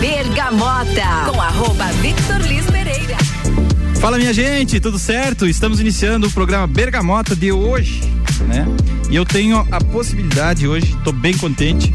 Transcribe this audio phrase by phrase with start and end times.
[0.00, 3.16] Bergamota, com arroba Victor Liz Pereira.
[4.00, 5.46] Fala minha gente, tudo certo?
[5.46, 8.02] Estamos iniciando o programa Bergamota de hoje,
[8.48, 8.66] né?
[9.10, 11.94] E eu tenho a possibilidade hoje, estou bem contente,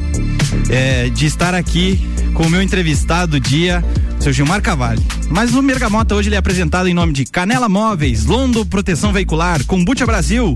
[0.69, 1.99] é, de estar aqui
[2.33, 3.83] com o meu entrevistado do dia,
[4.19, 5.05] seu Gilmar Cavalli.
[5.29, 9.63] Mas o Bergamota hoje ele é apresentado em nome de Canela Móveis, Londo Proteção Veicular,
[9.65, 10.53] Combucha Brasil,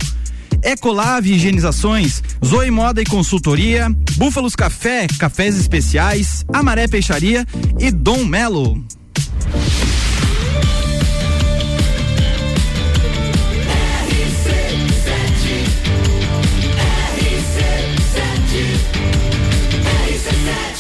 [0.64, 7.46] Ecolave Higienizações, Zoe Moda e Consultoria, Búfalos Café, Cafés Especiais, Amaré Peixaria
[7.80, 8.84] e Dom Melo.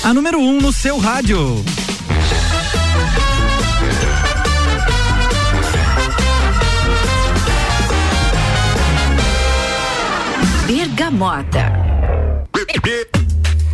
[0.03, 1.63] A número 1 um no seu rádio.
[10.73, 11.70] Bergamota.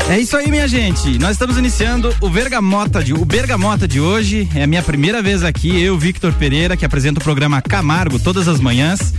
[0.09, 1.19] É isso aí, minha gente.
[1.19, 4.49] Nós estamos iniciando o Bergamota de, o Bergamota de hoje.
[4.55, 8.47] É a minha primeira vez aqui, eu, Victor Pereira, que apresento o programa Camargo todas
[8.47, 9.13] as manhãs.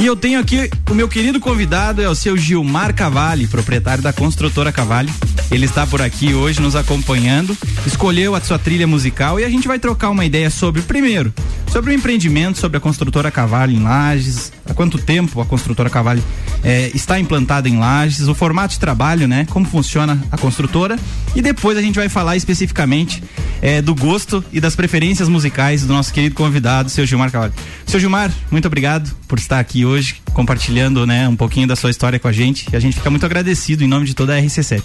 [0.00, 4.12] E eu tenho aqui o meu querido convidado, é o seu Gilmar Cavalli, proprietário da
[4.12, 5.12] construtora Cavalli.
[5.50, 7.56] Ele está por aqui hoje nos acompanhando,
[7.86, 11.32] escolheu a sua trilha musical e a gente vai trocar uma ideia sobre, primeiro,
[11.70, 16.22] sobre o empreendimento, sobre a construtora Cavalli em Lages, há quanto tempo a construtora Cavalli
[16.62, 19.46] é, está implantada em Lages, o formato de trabalho, né?
[19.50, 20.98] Como funciona a construtora
[21.34, 23.22] e depois a gente vai falar especificamente
[23.60, 27.52] é, do gosto e das preferências musicais do nosso querido convidado, seu Gilmar Cavalli.
[27.86, 32.18] Seu Gilmar, muito obrigado por estar aqui hoje compartilhando, né, um pouquinho da sua história
[32.18, 34.82] com a gente e a gente fica muito agradecido em nome de toda a RC7.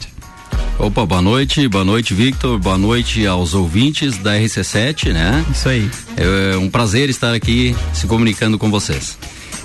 [0.80, 5.46] Opa, boa noite, boa noite, Victor, boa noite aos ouvintes da RC7, né?
[5.52, 5.92] Isso aí.
[6.16, 9.18] É um prazer estar aqui se comunicando com vocês.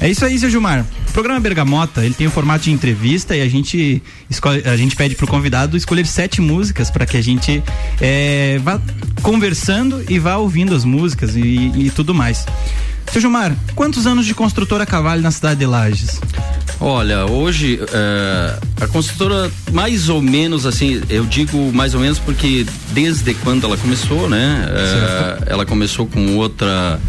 [0.04, 0.84] É isso aí, seu Gilmar.
[1.08, 4.94] O programa Bergamota, ele tem o formato de entrevista e a gente escolhe, a gente
[4.94, 7.62] pede pro convidado escolher sete músicas para que a gente
[8.02, 8.78] é, vá
[9.22, 11.40] conversando e vá ouvindo as músicas e,
[11.74, 12.44] e tudo mais.
[13.10, 16.20] Seu Gilmar, quantos anos de construtora Cavalho na cidade de Lages?
[16.78, 22.66] Olha, hoje é, a construtora mais ou menos assim, eu digo mais ou menos porque
[22.92, 24.66] desde quando ela começou, né?
[24.68, 27.00] É, ela começou com outra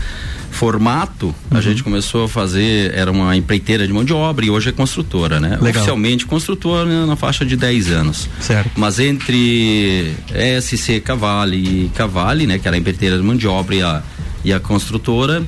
[0.55, 1.57] formato, uhum.
[1.57, 4.71] a gente começou a fazer, era uma empreiteira de mão de obra e hoje é
[4.71, 5.57] construtora, né?
[5.61, 5.81] Legal.
[5.81, 8.29] Oficialmente construtora na faixa de 10 anos.
[8.39, 8.71] Certo.
[8.77, 10.13] Mas entre
[10.61, 14.03] SC Cavalli e Cavalli, né, que era a empreiteira de mão de obra e a,
[14.45, 15.43] e a construtora,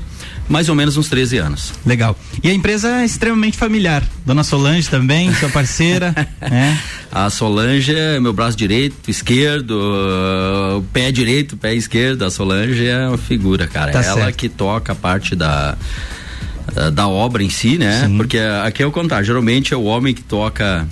[0.48, 1.74] mais ou menos uns 13 anos.
[1.86, 2.18] Legal.
[2.44, 4.04] E a empresa é extremamente familiar.
[4.26, 6.14] Dona Solange também, sua parceira.
[6.42, 6.80] né?
[7.12, 12.24] A Solange é meu braço direito, esquerdo, uh, pé direito, pé esquerdo.
[12.24, 13.92] A Solange é uma figura, cara.
[13.92, 14.36] Tá Ela certo.
[14.36, 15.78] que toca a parte da
[16.94, 18.04] da obra em si, né?
[18.06, 18.18] Sim.
[18.18, 19.26] Porque aqui é o contrário.
[19.26, 20.88] Geralmente é o homem que toca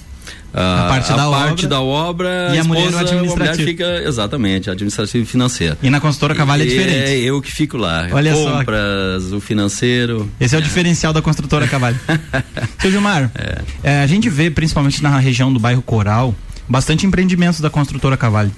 [0.56, 3.34] a, parte, a da, parte obra, da obra e a, a mulher no administrativo.
[3.34, 5.78] A mulher fica exatamente administrativo e financeiro.
[5.84, 7.12] E na consultora Cavalho é diferente.
[7.12, 8.08] É eu que fico lá.
[8.12, 9.36] Olha Compras, só.
[9.36, 10.32] o financeiro.
[10.40, 12.00] Esse é, é, o diferencial da construtora Cavalho.
[12.80, 13.62] Seu Gilmar, é.
[13.84, 16.34] É, a gente vê principalmente na região do bairro Coral
[16.68, 18.52] bastante empreendimentos da construtora Cavalho.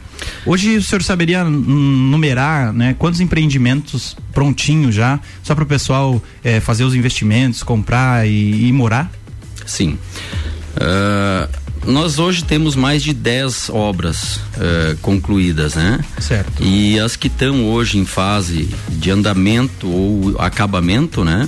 [0.46, 6.59] Hoje o senhor saberia numerar, né, quantos empreendimentos prontinhos já, só para o pessoal é,
[6.59, 9.12] fazer os investimentos, comprar e, e morar?
[9.66, 9.97] Sim.
[10.78, 16.00] Uh, nós hoje temos mais de 10 obras uh, concluídas, né?
[16.20, 16.64] Certo.
[16.64, 21.48] E as que estão hoje em fase de andamento ou acabamento, né?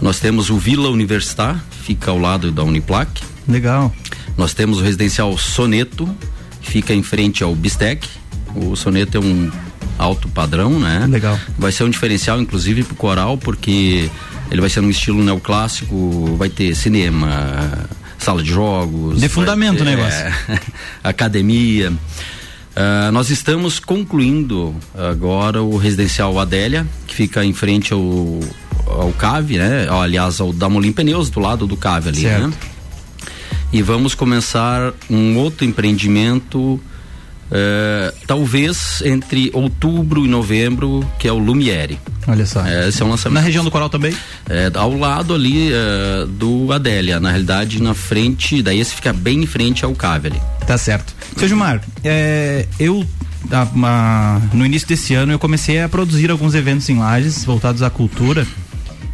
[0.00, 3.22] Nós temos o Vila Universitar, fica ao lado da Uniplac.
[3.48, 3.94] Legal.
[4.36, 6.08] Nós temos o residencial Soneto,
[6.60, 8.06] fica em frente ao Bistec.
[8.54, 9.50] O Soneto é um
[9.98, 11.06] alto padrão, né?
[11.08, 11.38] Legal.
[11.58, 14.10] Vai ser um diferencial, inclusive, pro coral, porque
[14.50, 17.88] ele vai ser num estilo neoclássico, vai ter cinema,
[18.26, 19.20] sala de jogos.
[19.20, 20.18] De fundamento o negócio.
[20.18, 20.60] É,
[21.04, 21.90] academia.
[21.90, 28.40] Uh, nós estamos concluindo agora o residencial Adélia, que fica em frente ao,
[28.86, 29.86] ao CAVE, né?
[29.88, 32.48] Aliás, ao Damolim Pneus, do lado do CAVE ali, certo.
[32.48, 32.52] né?
[33.72, 36.80] E vamos começar um outro empreendimento
[37.46, 41.98] Uh, talvez entre outubro e novembro, que é o Lumiere.
[42.26, 42.66] Olha só.
[42.66, 43.34] É, esse é um lançamento.
[43.34, 44.12] Na região do Coral também?
[44.48, 49.44] É, ao lado ali uh, do Adélia, na realidade, na frente, daí esse fica bem
[49.44, 50.42] em frente ao Cave ali.
[50.66, 51.14] Tá certo.
[51.36, 53.06] Seu Gilmar, é, eu
[54.52, 58.44] no início desse ano eu comecei a produzir alguns eventos em Lages voltados à cultura.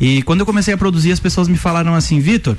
[0.01, 2.57] E quando eu comecei a produzir, as pessoas me falaram assim, Vitor,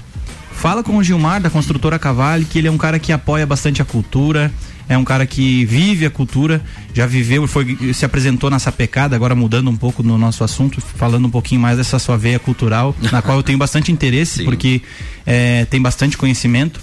[0.51, 3.81] fala com o Gilmar da construtora Cavalli, que ele é um cara que apoia bastante
[3.81, 4.51] a cultura
[4.88, 6.62] é um cara que vive a cultura,
[6.94, 11.25] já viveu, foi, se apresentou na sapecada, agora mudando um pouco no nosso assunto, falando
[11.25, 14.45] um pouquinho mais dessa sua veia cultural, na qual eu tenho bastante interesse, Sim.
[14.45, 14.81] porque
[15.25, 16.80] é, tem bastante conhecimento.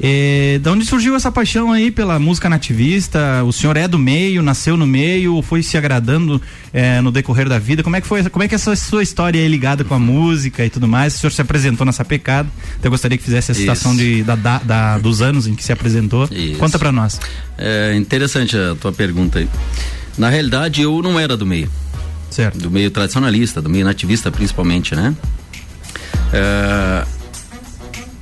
[0.00, 3.42] É, da onde surgiu essa paixão aí pela música nativista?
[3.44, 6.40] O senhor é do meio, nasceu no meio, foi se agradando
[6.72, 7.82] é, no decorrer da vida?
[7.82, 8.22] Como é que foi?
[8.30, 11.16] Como é que essa sua história é ligada com a música e tudo mais?
[11.16, 12.48] O senhor se apresentou nessa pecada.
[12.78, 15.64] Então eu gostaria que fizesse a citação de, da, da, da, dos anos em que
[15.64, 16.28] se apresentou.
[16.30, 16.58] Isso.
[16.58, 17.20] Conta para nós.
[17.56, 19.48] É interessante a tua pergunta aí.
[20.16, 21.68] Na realidade, eu não era do meio.
[22.30, 22.58] Certo.
[22.58, 25.14] Do meio tradicionalista, do meio nativista principalmente, né?
[26.32, 27.04] É,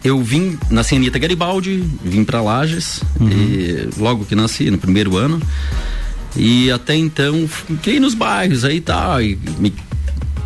[0.06, 3.28] eu vim, nasci em Anitta Garibaldi, vim para Lages, uhum.
[3.28, 5.40] e logo que nasci, no primeiro ano.
[6.36, 9.72] E até então fiquei nos bairros aí tal, e me,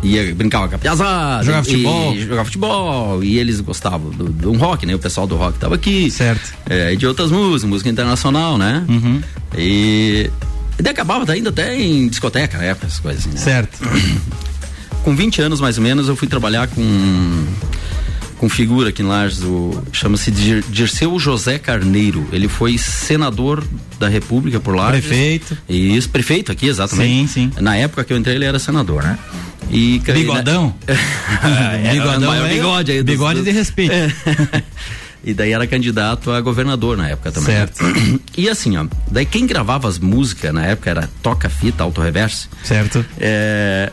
[0.01, 1.43] ia brincar com a piazada.
[1.43, 2.17] Jogar futebol.
[2.17, 3.23] Jogar futebol.
[3.23, 4.95] E eles gostavam do, do rock, né?
[4.95, 6.09] O pessoal do rock tava aqui.
[6.09, 6.53] Certo.
[6.69, 8.83] É, e de outras músicas, música internacional, né?
[8.89, 9.21] Uhum.
[9.57, 10.29] E,
[10.79, 13.37] e daí acabava ainda até em discoteca na época, essas coisas assim, né?
[13.37, 13.79] Certo.
[15.03, 16.81] Com 20 anos mais ou menos, eu fui trabalhar com
[18.41, 19.43] com figura aqui em Lages,
[19.93, 22.27] chama-se Dirceu José Carneiro.
[22.31, 23.63] Ele foi senador
[23.99, 25.05] da República por Lages.
[25.05, 25.55] Prefeito.
[25.69, 27.33] Isso, prefeito aqui, exatamente.
[27.33, 27.61] Sim, sim.
[27.61, 29.19] Na época que eu entrei, ele era senador, né?
[29.69, 30.73] E, Bigodão?
[30.89, 33.03] é, Bigodão é, bigode aí.
[33.03, 33.93] Bigode de respeito.
[33.93, 34.11] É.
[35.23, 37.55] E daí era candidato a governador na época também.
[37.55, 37.83] Certo.
[38.35, 42.47] E assim, ó, daí quem gravava as músicas na época era Toca Fita, Auto Reverse.
[42.63, 43.05] Certo.
[43.19, 43.91] É,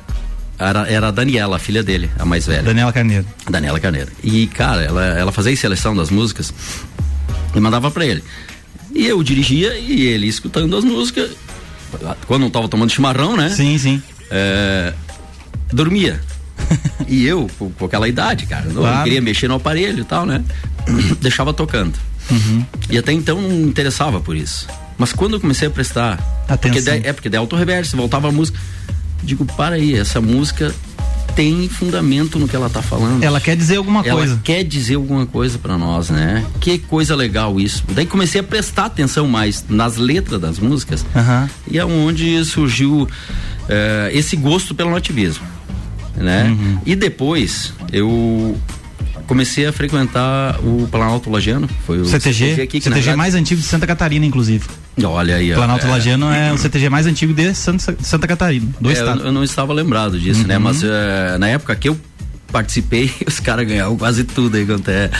[0.59, 2.63] era, era a Daniela, a filha dele, a mais velha.
[2.63, 3.25] Daniela Carneiro.
[3.49, 4.11] Daniela Carneiro.
[4.25, 6.53] E, cara, ela, ela fazia a seleção das músicas
[7.55, 8.25] e mandava para ele.
[8.93, 11.31] E eu dirigia e ele escutando as músicas.
[12.27, 13.51] Quando não tava tomando chimarrão, né?
[13.51, 14.03] Sim, sim.
[14.31, 14.93] É,
[15.73, 16.21] dormia.
[17.07, 19.05] e eu, com, com, aquela idade, cara, não claro.
[19.05, 20.43] queria mexer no aparelho e tal, né?
[21.23, 21.95] Deixava tocando.
[22.31, 22.65] Uhum.
[22.91, 24.67] E até então não me interessava por isso.
[24.99, 26.19] Mas quando eu comecei a prestar.
[26.49, 26.59] Atenção.
[26.59, 28.59] Porque daí, é porque daí auto-reverse, voltava a música
[29.23, 30.75] digo, para aí, essa música
[31.39, 33.23] tem fundamento no que ela tá falando.
[33.23, 34.41] Ela quer dizer alguma ela coisa.
[34.43, 36.45] quer dizer alguma coisa para nós, né?
[36.59, 37.85] Que coisa legal isso.
[37.93, 41.49] Daí comecei a prestar atenção mais nas letras das músicas uhum.
[41.71, 43.09] e é onde surgiu uh,
[44.11, 45.47] esse gosto pelo nativismo,
[46.17, 46.49] né?
[46.49, 46.79] Uhum.
[46.85, 48.59] E depois eu
[49.29, 53.67] comecei a frequentar o Planalto Lagiano, foi o CTG, CTG, aqui, CTG mais antigo de
[53.67, 54.65] Santa Catarina, inclusive.
[55.05, 58.89] Olha aí, Planalto é, Lagiano é o CTG mais antigo de Santa, Santa Catarina, do
[58.89, 59.21] é, estado.
[59.21, 60.57] Eu, eu, não estava lembrado disso, né?
[60.57, 60.65] uhum.
[60.65, 60.71] né?
[60.71, 62.01] Mas uh, na época que eu
[62.51, 65.11] participei, os caras ganhavam quase tudo aí quanto é,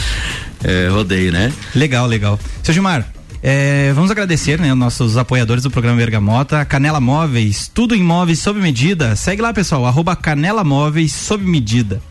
[0.63, 1.53] é rodeio, né?
[1.75, 2.39] Legal, legal.
[2.63, 3.07] Seu Gilmar,
[3.43, 8.59] é, vamos agradecer, né, nossos apoiadores do programa Bergamota, Canela Móveis, tudo em móveis sob
[8.59, 9.15] medida.
[9.15, 12.01] Segue lá, pessoal, arroba Canela Móveis sob medida.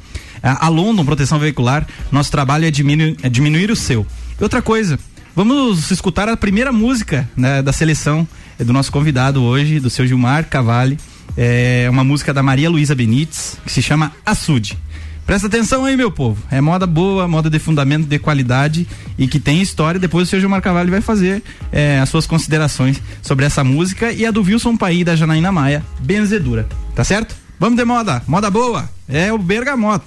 [0.42, 4.06] A London Proteção Veicular, nosso trabalho é diminuir, é diminuir o seu.
[4.38, 4.98] E outra coisa,
[5.34, 8.26] vamos escutar a primeira música né, da seleção
[8.58, 10.98] é do nosso convidado hoje, do seu Gilmar Cavalli.
[11.36, 14.76] É uma música da Maria Luísa Benites, que se chama Açude.
[15.24, 16.42] Presta atenção aí, meu povo.
[16.50, 20.00] É moda boa, moda de fundamento, de qualidade e que tem história.
[20.00, 24.26] Depois o seu Gilmar Cavalli vai fazer é, as suas considerações sobre essa música e
[24.26, 26.66] a do Wilson Paí da Janaína Maia, Benzedura.
[26.96, 27.36] Tá certo?
[27.58, 28.22] Vamos de moda.
[28.26, 28.88] Moda boa.
[29.08, 30.04] É o Bergamota.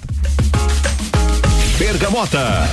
[1.77, 2.69] Bergamota.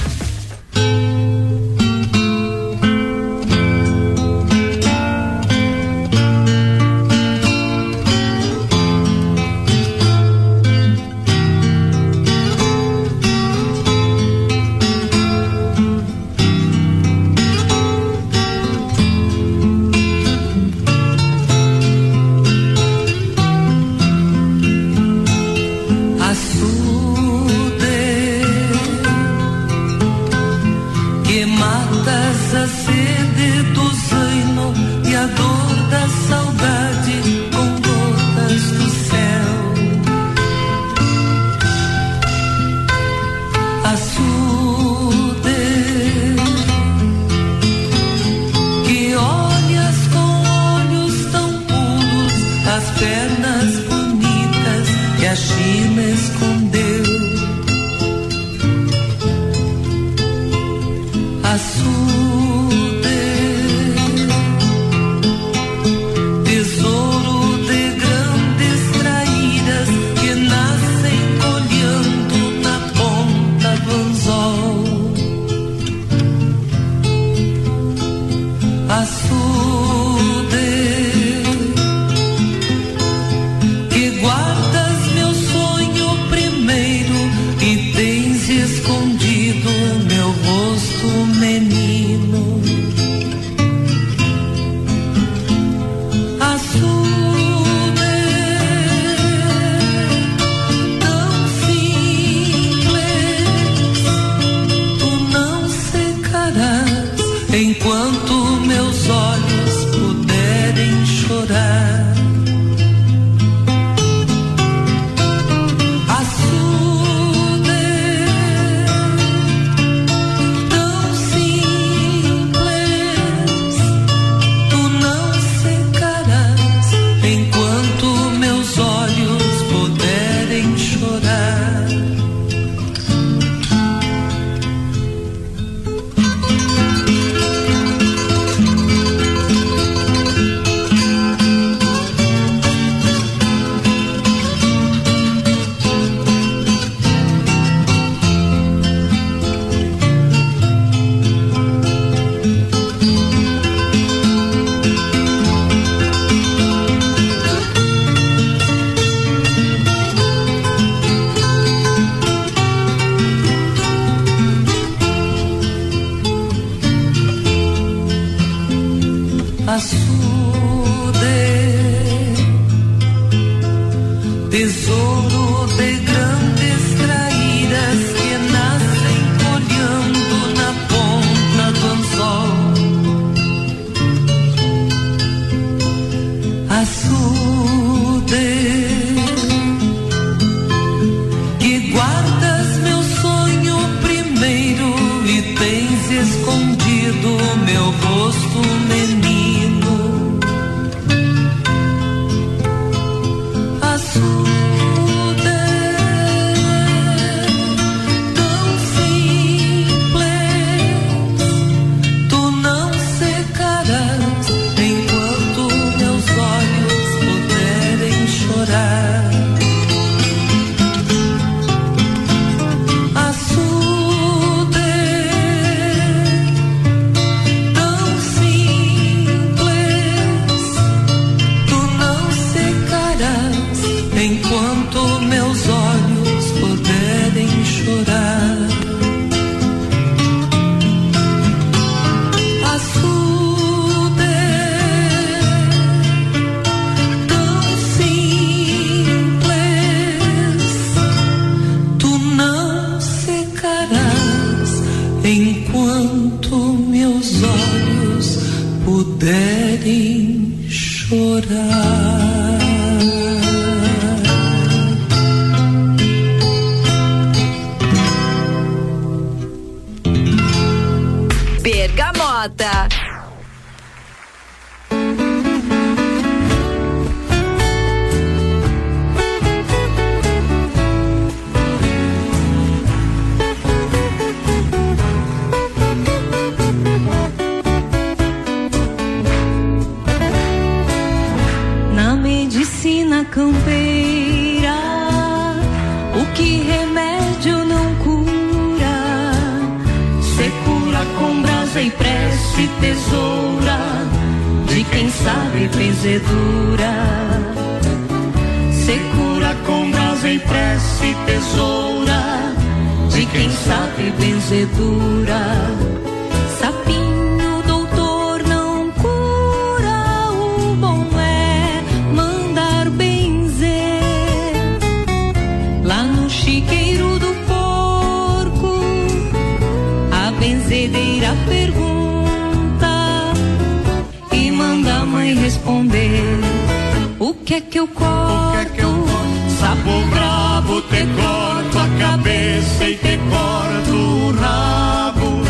[340.78, 345.42] Eu te corto a cabeça e te corto o rabo.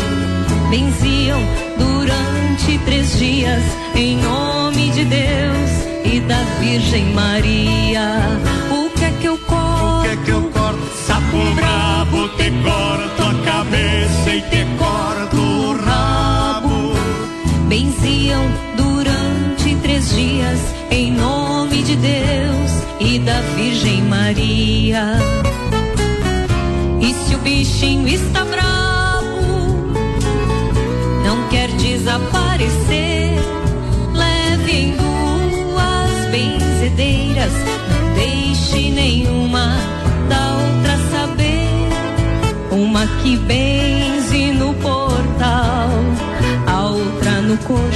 [0.71, 1.39] Benziam
[1.77, 3.61] durante três dias
[3.93, 5.69] em nome de Deus
[6.03, 8.21] e da Virgem Maria.
[8.71, 9.99] O que é que eu corto?
[9.99, 10.79] O que é que eu corto?
[11.05, 16.93] Sapo brabo, te corto a cabeça e te corto o rabo.
[17.67, 20.59] Benziam durante três dias
[20.89, 22.48] em nome de Deus
[23.25, 25.17] da Virgem Maria.
[27.01, 29.93] E se o bichinho está bravo,
[31.25, 33.39] não quer desaparecer,
[34.13, 37.51] levem duas benzedeiras,
[37.89, 39.77] não deixe nenhuma
[40.27, 41.69] da outra saber.
[42.71, 45.89] Uma que benze no portal,
[46.67, 47.88] a outra no corpo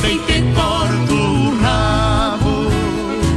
[0.00, 2.70] sem ter corto o rabo.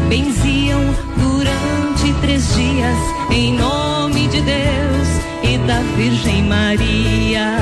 [0.10, 0.82] Benziam
[1.18, 2.98] durante três dias
[3.30, 5.08] em nome de Deus
[5.44, 7.58] e da Virgem Maria.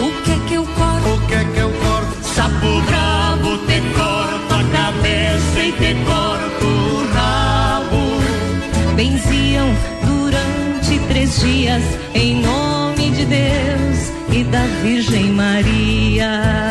[0.00, 1.08] O que é que eu corto?
[1.08, 2.24] O que é que eu corto?
[2.34, 8.94] Sapo brabo, te corto a cabeça e te corto o rabo.
[8.94, 9.68] Benziam
[10.06, 11.82] durante três dias
[12.14, 16.67] em nome de Deus e da Virgem Maria.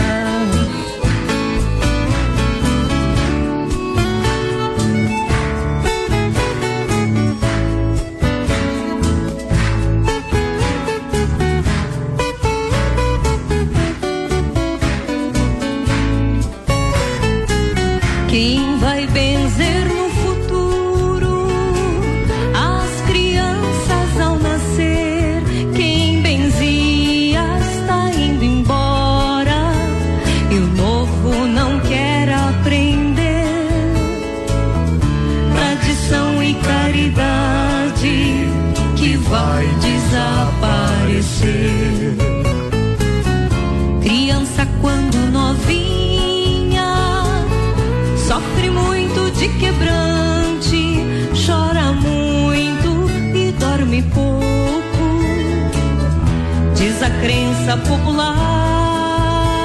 [57.67, 59.57] A crença popular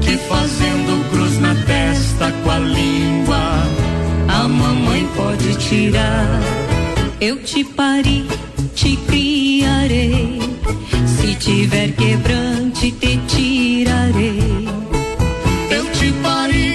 [0.00, 3.38] que fazendo cruz na testa com a língua,
[4.28, 6.40] a mamãe pode tirar.
[7.20, 8.26] Eu te pari,
[8.74, 10.38] te criarei.
[11.06, 14.68] Se tiver quebrante, te tirarei.
[15.70, 16.74] Eu te pari,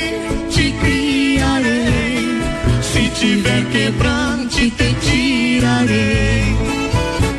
[0.49, 2.41] te criarei.
[2.81, 6.55] Se tiver quebrante, te tirarei.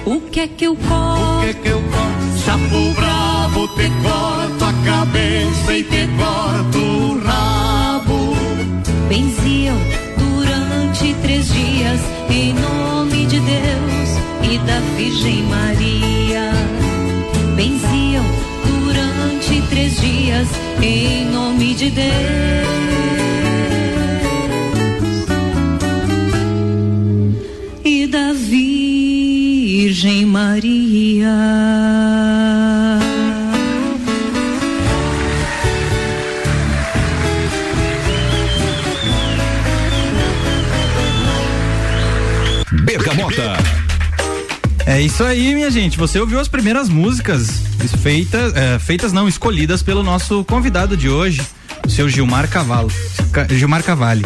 [0.06, 1.15] O que é que eu corto?
[3.68, 8.36] Te corto a cabeça e te corto o rabo.
[9.08, 9.76] Benziam
[10.18, 14.08] durante três dias em nome de Deus
[14.50, 16.52] e da Virgem Maria.
[17.56, 18.24] Benziam
[18.66, 20.48] durante três dias
[20.82, 22.16] em nome de Deus
[27.84, 31.65] e da Virgem Maria.
[44.96, 45.98] É isso aí, minha gente.
[45.98, 47.50] Você ouviu as primeiras músicas
[48.02, 51.42] feitas, é, feitas não, escolhidas pelo nosso convidado de hoje,
[51.86, 52.90] o seu Gilmar Cavalo.
[53.30, 54.24] Ca- Gilmar Cavalli.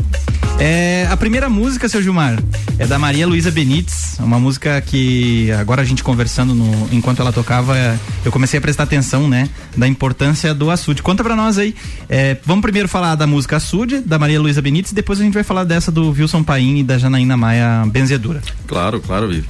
[0.61, 2.39] É, a primeira música, seu Gilmar,
[2.79, 7.33] é da Maria Luísa Benites, uma música que agora a gente conversando no- enquanto ela
[7.33, 11.03] tocava, é, eu comecei a prestar atenção, né, da importância do açude.
[11.03, 11.75] Conta pra nós aí.
[12.09, 15.43] é, vamos primeiro falar da música Açude, da Maria Luísa Benites, depois a gente vai
[15.43, 18.41] falar dessa do Wilson Paim e da Janaína Maia Benzedura.
[18.69, 19.49] Claro, claro, Vivi.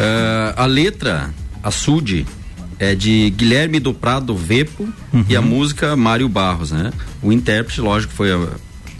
[0.00, 1.30] Eh, a letra,
[1.62, 2.26] Açude,
[2.78, 4.88] é de Guilherme do Prado Vepo
[5.28, 6.92] e a música Mário Barros, né?
[7.22, 8.48] O intérprete, lógico, foi a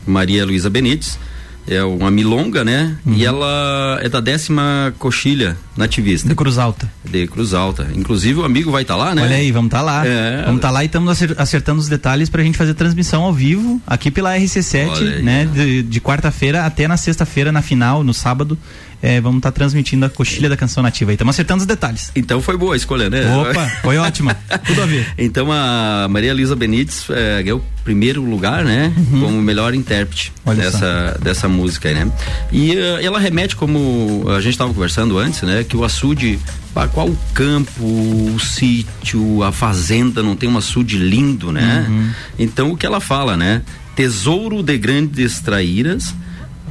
[0.07, 1.19] Maria Luísa Benites.
[1.67, 2.95] É uma milonga, né?
[3.07, 6.29] E ela é da décima coxilha nativista.
[6.29, 6.93] De Cruz Alta.
[7.03, 7.89] De Cruz Alta.
[7.97, 9.23] Inclusive o amigo vai estar lá, né?
[9.23, 10.07] Olha aí, vamos estar lá.
[10.07, 10.43] É.
[10.45, 13.81] Vamos estar lá e estamos acer- acertando os detalhes pra gente fazer transmissão ao vivo
[13.87, 15.49] aqui pela RC7, Olha aí, né?
[15.51, 15.55] ó.
[15.55, 18.59] De, de quarta-feira até na sexta-feira, na final, no sábado.
[19.03, 21.15] É, vamos estar transmitindo a coxilha da canção nativa aí.
[21.15, 22.11] Estamos acertando os detalhes.
[22.15, 23.35] Então foi boa a escolha, né?
[23.37, 24.37] Opa, foi ótima.
[24.67, 25.07] Tudo a ver.
[25.19, 28.93] Então a Maria Luísa Benites é, ganhou o primeiro lugar, né?
[29.21, 30.05] Como melhor intérprete
[30.45, 30.53] Uhum.
[30.53, 32.11] Olha dessa, dessa música aí, né?
[32.53, 35.65] E eh, ela remete, como a gente estava conversando antes, né?
[35.65, 36.39] Que o açude,
[36.73, 41.87] pá, qual o campo, o sítio, a fazenda não tem um açude lindo, né?
[41.89, 42.11] Uhum.
[42.39, 43.63] Então o que ela fala, né?
[43.97, 46.15] Tesouro de grandes traíras,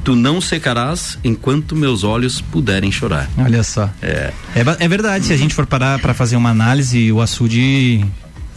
[0.03, 3.29] tu não secarás enquanto meus olhos puderem chorar.
[3.37, 3.89] Olha só.
[4.01, 4.33] É.
[4.55, 8.05] É, é verdade, se a gente for parar para fazer uma análise, o açude,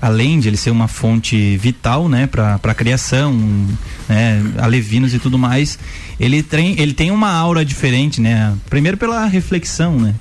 [0.00, 3.32] além de ele ser uma fonte vital, né, para a criação,
[4.08, 5.78] né, alevinos e tudo mais,
[6.18, 8.54] ele tem, ele tem uma aura diferente, né?
[8.68, 10.14] Primeiro pela reflexão, né?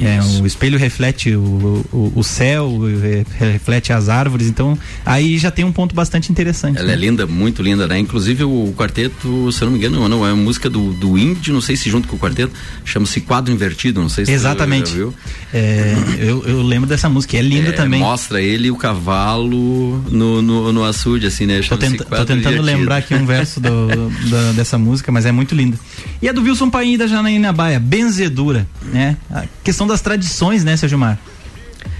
[0.00, 5.50] É, o espelho reflete o, o, o céu, re- reflete as árvores, então aí já
[5.50, 6.78] tem um ponto bastante interessante.
[6.78, 6.92] Ela né?
[6.94, 7.98] é linda, muito linda, né?
[7.98, 11.52] Inclusive o quarteto, se eu não me engano, não, é uma música do, do índio,
[11.52, 12.52] não sei se junto com o quarteto,
[12.84, 14.92] chama-se Quadro Invertido, não sei se Exatamente.
[14.92, 15.14] viu.
[15.52, 18.00] É, eu, eu lembro dessa música, é linda É, também.
[18.00, 21.60] Mostra ele e o cavalo no, no, no açude, assim, né?
[21.68, 22.62] Tô, tenta- tô tentando Invertido.
[22.62, 25.78] lembrar aqui um verso do- dessa música, mas é muito linda.
[26.20, 29.16] E a do Wilson Paim da Janaína Baia, Benzedura, né?
[29.30, 31.18] A questão das tradições, né, seu Gilmar?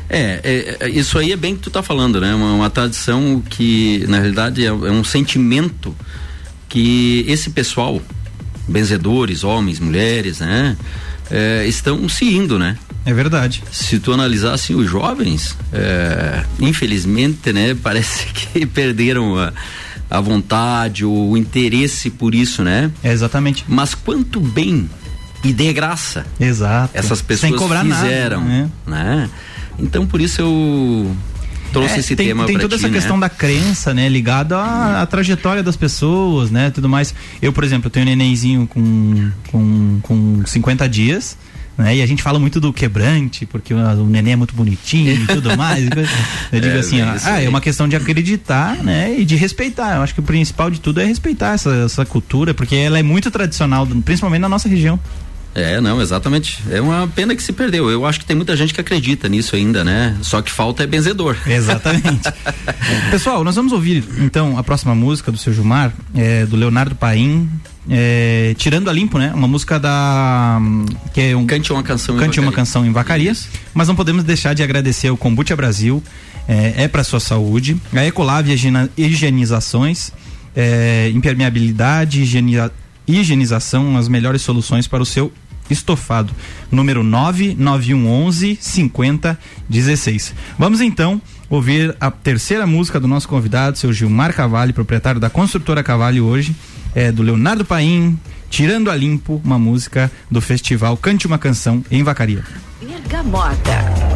[0.09, 2.35] É, é, é, isso aí é bem que tu tá falando, né?
[2.35, 5.97] Uma, uma tradição que, na realidade, é, é um sentimento
[6.69, 8.01] que esse pessoal,
[8.69, 10.77] benzedores, homens, mulheres, né?
[11.33, 12.77] é, estão se indo, né?
[13.05, 13.65] É verdade.
[13.73, 19.53] se tu analisar assim os jovens é, infelizmente né parece que perderam a,
[20.09, 23.65] a vontade ou o interesse por isso né É exatamente.
[23.67, 24.89] mas quanto bem
[25.45, 26.91] e de graça Exato.
[26.95, 28.71] essas pessoas fizeram nada, né?
[28.87, 29.31] né
[29.79, 31.17] então por isso eu
[31.73, 32.95] trouxe É, esse tem, tema tem toda ti, essa né?
[32.95, 37.15] questão da crença, né, ligada à, à trajetória das pessoas, né, tudo mais.
[37.41, 41.37] Eu, por exemplo, eu tenho um nenenzinho com, com, com 50 dias,
[41.77, 45.27] né, e a gente fala muito do quebrante, porque o, neném é muito bonitinho e
[45.27, 45.89] tudo mais.
[46.53, 47.47] Eu digo É, assim, ó, ah, aí.
[47.47, 49.97] é uma questão de acreditar, né, e de respeitar.
[49.97, 53.03] Eu acho que o principal de tudo é respeitar essa, essa cultura, porque ela é
[53.03, 55.01] muito tradicional, principalmente na nossa região.
[55.55, 56.63] É, não, exatamente.
[56.71, 57.91] É uma pena que se perdeu.
[57.91, 60.17] Eu acho que tem muita gente que acredita nisso ainda, né?
[60.23, 61.37] Só que falta é benzedor.
[61.47, 62.23] Exatamente.
[63.11, 67.51] Pessoal, nós vamos ouvir então a próxima música do seu Gilmar, é, do Leonardo Paim,
[67.91, 69.31] é, Tirando a Limpo, né?
[69.35, 70.59] Uma música da.
[71.13, 71.45] que é um.
[71.45, 72.17] Cante uma canção.
[72.17, 72.57] em Cante uma Vacaria.
[72.57, 73.33] canção em Vacaria,
[73.75, 76.03] mas não podemos deixar de agradecer ao Kombucha Brasil,
[76.49, 80.13] é, é para sua saúde, a Higiena- Higienizações,
[80.57, 82.23] é, impermeabilidade,
[83.07, 85.33] higienização, as melhores soluções para o seu
[85.73, 86.33] Estofado,
[86.71, 90.35] número 99111 5016.
[90.59, 95.83] Vamos então ouvir a terceira música do nosso convidado, seu Gilmar Cavalli, proprietário da Construtora
[95.83, 96.55] Cavalli hoje,
[96.95, 98.19] é do Leonardo Paim,
[98.53, 102.45] Tirando a Limpo, uma música do festival Cante uma Canção em Vacaria.
[102.83, 104.12] Bergamota.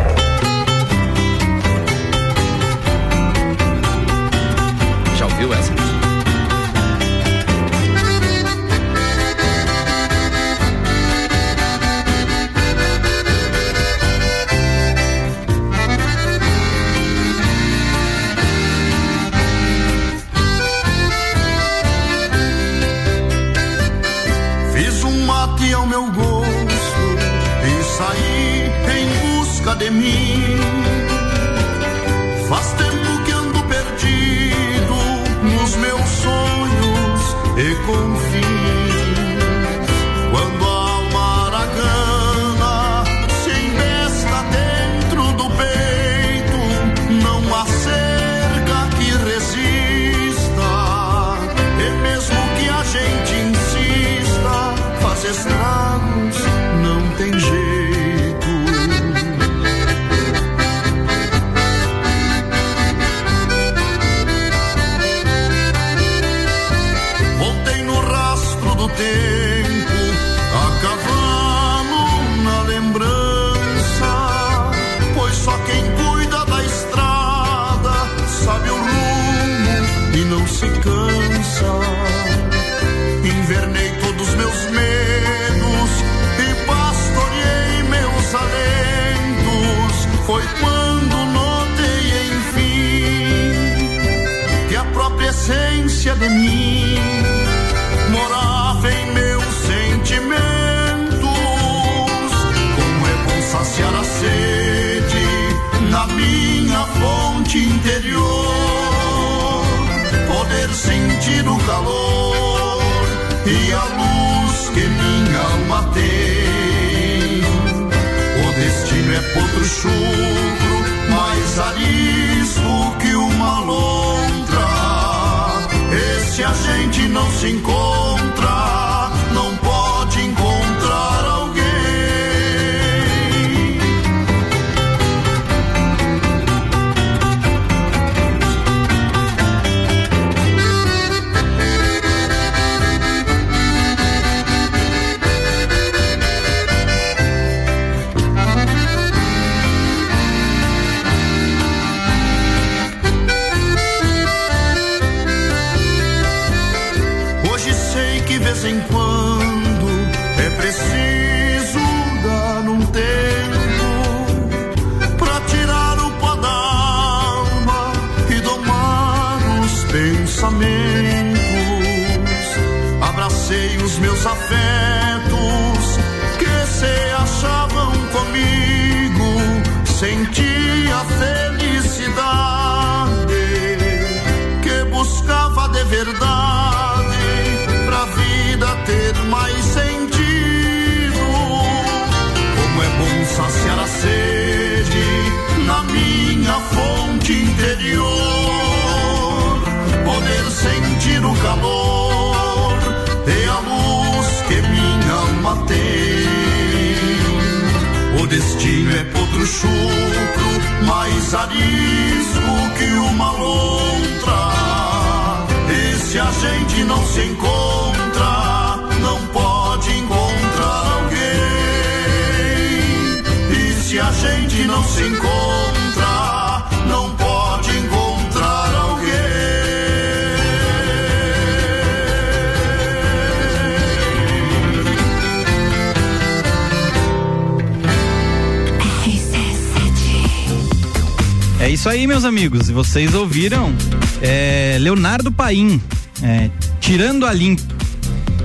[242.77, 243.75] vocês ouviram
[244.21, 245.81] é, Leonardo Paim,
[246.23, 247.63] é, Tirando a Limpo.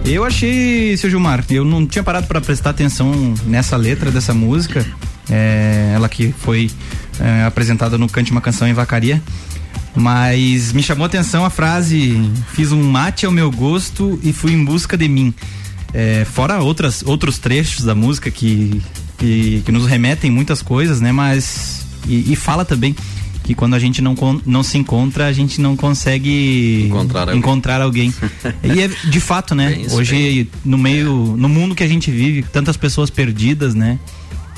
[0.05, 4.85] Eu achei, seu Gilmar, eu não tinha parado para prestar atenção nessa letra dessa música,
[5.29, 6.71] é, ela que foi
[7.19, 9.21] é, apresentada no Cante Uma Canção em Vacaria,
[9.93, 12.17] mas me chamou a atenção a frase:
[12.53, 15.33] Fiz um mate ao meu gosto e fui em busca de mim.
[15.93, 18.81] É, fora outras, outros trechos da música que,
[19.17, 21.11] que, que nos remetem muitas coisas, né?
[21.11, 21.85] Mas.
[22.07, 22.95] e, e fala também
[23.43, 27.37] que quando a gente não, não se encontra, a gente não consegue encontrar alguém.
[27.37, 28.13] Encontrar alguém.
[28.63, 29.71] e é de fato, né?
[29.71, 30.49] É bem, Hoje, é bem.
[30.63, 30.81] no é.
[30.81, 33.99] meio, no mundo que a gente vive, tantas pessoas perdidas, né?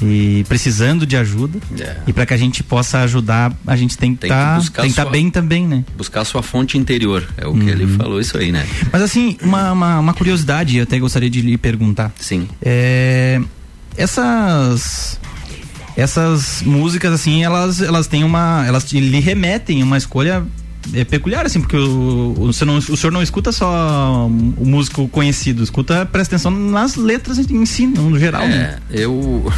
[0.02, 1.60] e precisando de ajuda.
[2.06, 5.30] E para que a gente possa ajudar, a gente tem que tá, estar tá bem
[5.30, 5.86] também, né?
[5.96, 7.26] Buscar a sua fonte interior.
[7.38, 7.60] É o uhum.
[7.60, 7.98] que ele uhum.
[7.98, 8.68] falou isso aí, né?
[8.92, 12.12] Mas assim, uma, uma, uma, curiosidade, eu até gostaria de lhe perguntar.
[12.20, 12.48] Sim.
[12.62, 13.40] É,
[13.96, 15.20] essas
[15.96, 20.46] essas músicas assim, elas elas têm uma elas lhe remetem uma escolha
[20.94, 25.08] é peculiar, assim, porque o, o, senhor não, o senhor não escuta só o músico
[25.08, 28.44] conhecido, escuta, presta atenção nas letras em si, no geral.
[28.44, 28.80] É, né?
[28.90, 29.52] eu.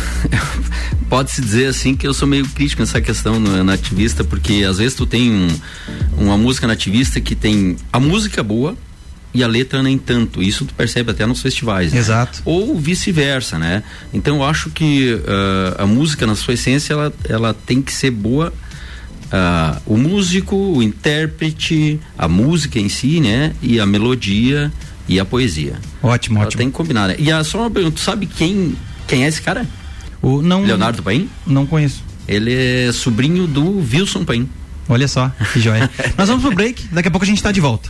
[1.09, 4.95] Pode-se dizer assim que eu sou meio crítico nessa questão no, nativista, porque às vezes
[4.95, 5.47] tu tem um,
[6.17, 8.75] uma música nativista que tem a música boa,
[9.35, 10.41] e a letra nem tanto.
[10.41, 11.91] Isso tu percebe até nos festivais.
[11.91, 11.99] Né?
[11.99, 12.41] Exato.
[12.45, 13.83] Ou vice-versa, né?
[14.13, 18.11] Então eu acho que uh, a música, na sua essência, ela, ela tem que ser
[18.11, 18.53] boa
[19.25, 23.53] uh, o músico, o intérprete, a música em si, né?
[23.61, 24.71] E a melodia
[25.07, 25.75] e a poesia.
[26.01, 26.59] Ótimo, Ela ótimo.
[26.59, 27.15] Tem que combinar, né?
[27.19, 28.73] E a, só uma pergunta, tu sabe quem,
[29.05, 29.67] quem é esse cara?
[30.21, 31.29] O, não, Leonardo Paim?
[31.45, 32.01] Não conheço.
[32.25, 34.49] Ele é sobrinho do Wilson Paim.
[34.87, 35.89] Olha só, que joia.
[36.17, 37.89] Nós vamos pro break, daqui a pouco a gente está de volta.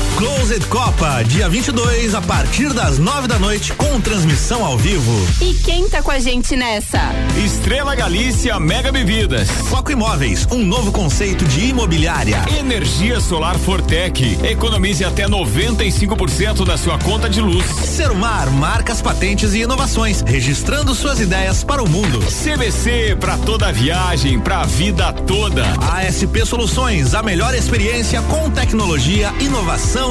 [0.21, 5.11] Closed Copa, dia 22, a partir das 9 da noite, com transmissão ao vivo.
[5.41, 6.99] E quem tá com a gente nessa?
[7.43, 9.49] Estrela Galícia Mega Bebidas.
[9.49, 12.45] Foco Imóveis, um novo conceito de imobiliária.
[12.55, 17.65] Energia Solar Fortec, economize até 95% da sua conta de luz.
[17.65, 22.19] Serumar, marcas, patentes e inovações, registrando suas ideias para o mundo.
[22.19, 25.63] CVC, para toda a viagem, para a vida toda.
[25.95, 30.10] ASP Soluções, a melhor experiência com tecnologia, inovação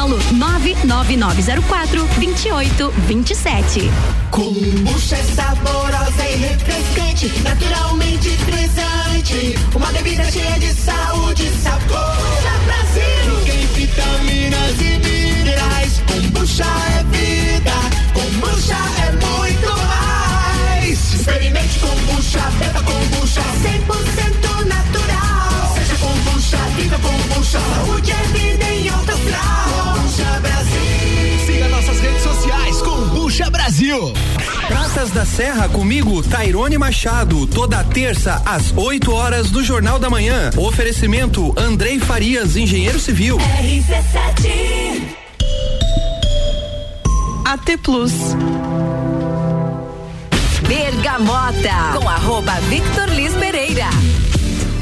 [0.00, 3.90] Melo 99904 2827.
[4.30, 12.16] Kombucha é saborosa e refrescante, naturalmente presente, Uma bebida cheia de saúde e sabor.
[12.64, 13.44] Brasil!
[13.44, 16.02] Tem vitaminas e minerais.
[16.08, 17.72] Kombucha é vida,
[18.14, 21.12] kombucha é muito mais.
[21.12, 25.74] Experimente kombucha, beba kombucha, 100% natural.
[25.74, 28.49] Seja kombucha, vida kombucha, saúde é vida.
[33.90, 34.12] Brasil.
[34.68, 40.50] Praças da Serra comigo, Tairone Machado, toda terça às 8 horas do Jornal da Manhã.
[40.56, 43.36] Oferecimento Andrei Farias, engenheiro civil.
[43.38, 45.02] RC7
[47.44, 48.12] AT Plus.
[50.68, 53.88] Bergamota com arroba Victor Liz Pereira.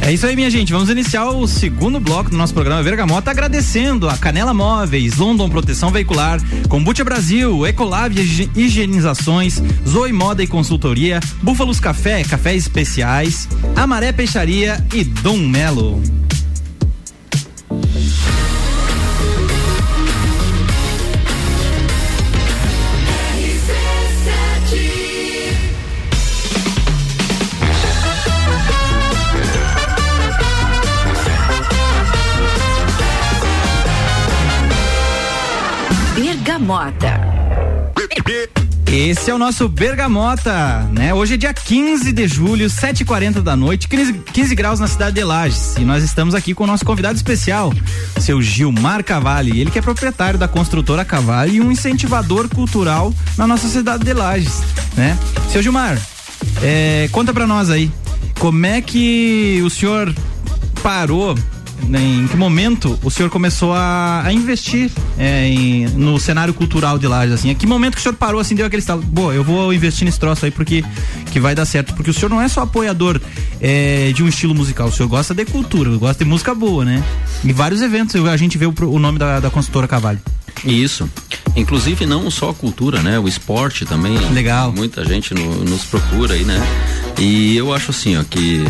[0.08, 0.72] É isso aí, minha gente.
[0.72, 5.90] Vamos iniciar o segundo bloco do nosso programa Vergamota, agradecendo a Canela Móveis, London Proteção
[5.90, 8.18] Veicular, Combucha Brasil, Ecolab
[8.56, 16.17] Higienizações, Zoe Moda e Consultoria, Búfalos Café, Cafés Especiais, Amaré Peixaria e Dom Melo.
[36.68, 37.18] Bergamota.
[38.92, 41.14] Esse é o nosso Bergamota, né?
[41.14, 45.24] Hoje é dia 15 de julho, 7h40 da noite, 15, 15 graus na cidade de
[45.24, 45.76] Lages.
[45.78, 47.72] E nós estamos aqui com o nosso convidado especial,
[48.20, 49.58] seu Gilmar Cavalli.
[49.58, 54.12] Ele que é proprietário da construtora Cavalli e um incentivador cultural na nossa cidade de
[54.12, 54.60] Lages,
[54.94, 55.16] né?
[55.50, 55.98] Seu Gilmar,
[56.62, 57.90] é, conta pra nós aí,
[58.38, 60.14] como é que o senhor
[60.82, 61.34] parou
[61.96, 67.06] em que momento o senhor começou a, a investir é, em, no cenário cultural de
[67.06, 67.50] Lages, assim?
[67.50, 70.04] Em que momento que o senhor parou, assim, deu aquele estalo, boa, eu vou investir
[70.04, 70.84] nesse troço aí porque
[71.30, 73.20] que vai dar certo, porque o senhor não é só apoiador
[73.60, 77.02] é, de um estilo musical, o senhor gosta de cultura, gosta de música boa, né?
[77.44, 80.20] Em vários eventos a gente vê o, o nome da, da consultora Cavalho.
[80.64, 81.08] Isso.
[81.56, 83.18] Inclusive não só a cultura, né?
[83.18, 84.16] O esporte também.
[84.32, 84.72] Legal.
[84.72, 86.60] Muita gente no, nos procura aí, né?
[87.18, 88.64] E eu acho assim, ó, que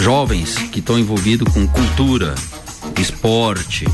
[0.00, 2.34] jovens que estão envolvidos com cultura,
[2.98, 3.86] esporte,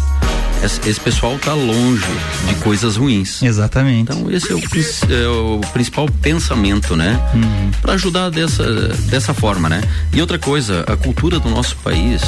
[0.64, 2.06] esse, pessoal está longe
[2.48, 3.42] de coisas ruins.
[3.42, 4.12] Exatamente.
[4.12, 7.20] Então esse é o, é o principal pensamento, né?
[7.34, 7.70] Uhum.
[7.82, 8.64] Para ajudar dessa
[9.10, 9.82] dessa forma, né?
[10.12, 12.22] E outra coisa, a cultura do nosso país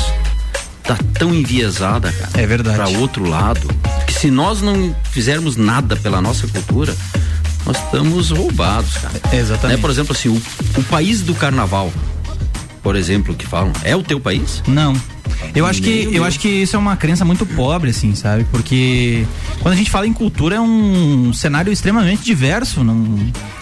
[0.83, 2.31] tá tão enviesada, cara.
[2.35, 2.77] É verdade.
[2.77, 3.69] Para outro lado,
[4.07, 6.95] que se nós não fizermos nada pela nossa cultura,
[7.65, 9.15] nós estamos roubados, cara.
[9.33, 9.77] É, exatamente.
[9.77, 9.81] Né?
[9.81, 10.41] Por exemplo, assim, o,
[10.79, 11.91] o país do carnaval,
[12.87, 14.63] por exemplo, que falam, é o teu país?
[14.65, 14.95] Não.
[15.53, 18.45] Eu acho que eu acho que isso é uma crença muito pobre, assim, sabe?
[18.45, 19.27] Porque
[19.61, 22.85] quando a gente fala em cultura é um cenário extremamente diverso.
[22.85, 23.05] Não,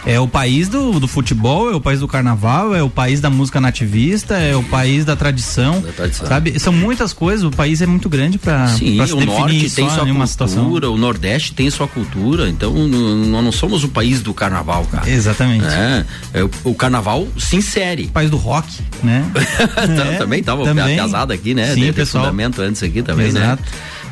[0.07, 3.31] é o país do, do futebol, é o país do carnaval, é o país da
[3.31, 6.27] música nativista, é o país da tradição, Da tradição.
[6.27, 6.59] sabe?
[6.59, 7.45] São muitas coisas.
[7.45, 10.27] O país é muito grande para Sim, se o definir norte tem só sua cultura,
[10.27, 10.73] situação.
[10.73, 15.09] o nordeste tem sua cultura, então nós não somos o país do carnaval, cara.
[15.09, 15.65] Exatamente.
[15.67, 18.09] É, é, o, o carnaval se insere.
[18.09, 18.69] País do rock,
[19.03, 19.25] né?
[19.75, 20.97] Tá- também tava também.
[20.97, 21.69] casado aqui, né?
[21.75, 22.25] Sim, Teve pessoal.
[22.25, 23.63] fundamento antes aqui também, Exato.
[23.63, 23.69] né?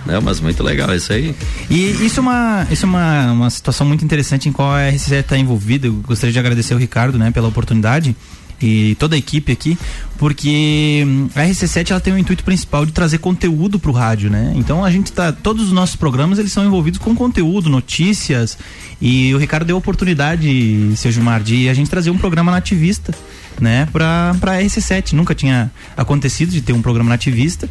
[0.07, 1.35] Não, mas muito legal isso aí.
[1.71, 5.21] E isso é uma, isso é uma, uma situação muito interessante em qual a RC7
[5.21, 5.87] está envolvida.
[5.87, 8.17] Eu gostaria de agradecer o Ricardo, né, pela oportunidade
[8.63, 9.77] e toda a equipe aqui,
[10.17, 14.31] porque hum, a RC7 ela tem o intuito principal de trazer conteúdo para o rádio,
[14.31, 14.53] né?
[14.55, 18.57] Então a gente tá, todos os nossos programas eles são envolvidos com conteúdo, notícias
[19.01, 23.13] e o Ricardo deu a oportunidade, seu Gilmar, de a gente trazer um programa nativista,
[23.61, 25.13] né, para para RC7.
[25.13, 27.69] Nunca tinha acontecido de ter um programa nativista.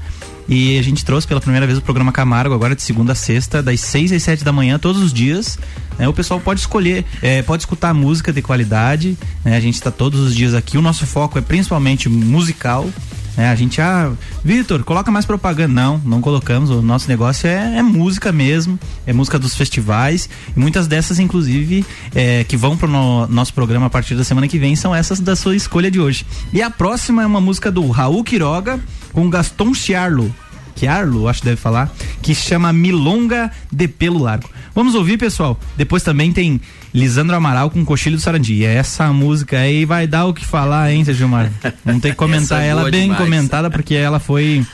[0.51, 3.63] E a gente trouxe pela primeira vez o programa Camargo, agora de segunda a sexta,
[3.63, 5.57] das 6 às 7 da manhã, todos os dias.
[5.97, 6.09] né?
[6.09, 9.17] O pessoal pode escolher, eh, pode escutar música de qualidade.
[9.45, 9.55] né?
[9.55, 10.77] A gente está todos os dias aqui.
[10.77, 12.89] O nosso foco é principalmente musical.
[13.37, 13.49] Né?
[13.49, 14.11] A gente, ah,
[14.43, 15.73] Vitor, coloca mais propaganda.
[15.73, 16.69] Não, não colocamos.
[16.69, 20.29] O nosso negócio é, é música mesmo, é música dos festivais.
[20.55, 24.47] E muitas dessas, inclusive, eh, que vão pro no- nosso programa a partir da semana
[24.47, 26.25] que vem, são essas da sua escolha de hoje.
[26.51, 28.79] E a próxima é uma música do Raul Quiroga
[29.13, 30.33] com Gaston Chiarlo.
[30.75, 34.49] Chiarlo, acho que deve falar, que chama Milonga de Pelo Largo.
[34.73, 35.59] Vamos ouvir, pessoal.
[35.77, 36.59] Depois também tem
[36.93, 38.53] Lisandro Amaral com Cochilho do Sarandi.
[38.53, 41.51] E essa música aí vai dar o que falar, hein, Sérgio Gilmar?
[41.85, 43.21] Não tem que comentar é ela bem demais.
[43.21, 44.65] comentada, porque ela foi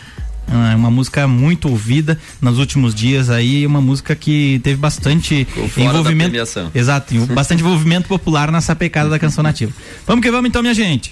[0.48, 5.48] ah, uma música muito ouvida nos últimos dias aí, uma música que teve bastante
[5.78, 6.36] envolvimento.
[6.74, 9.72] Exato, bastante envolvimento popular nessa pecada da canção nativa.
[10.06, 11.12] Vamos que vamos então, minha gente.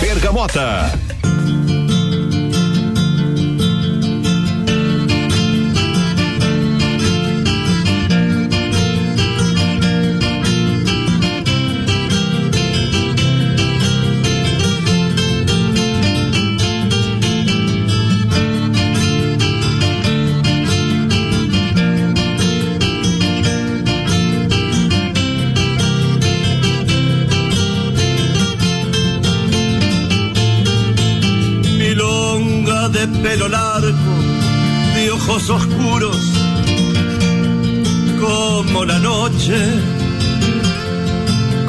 [0.00, 0.92] Bergamota.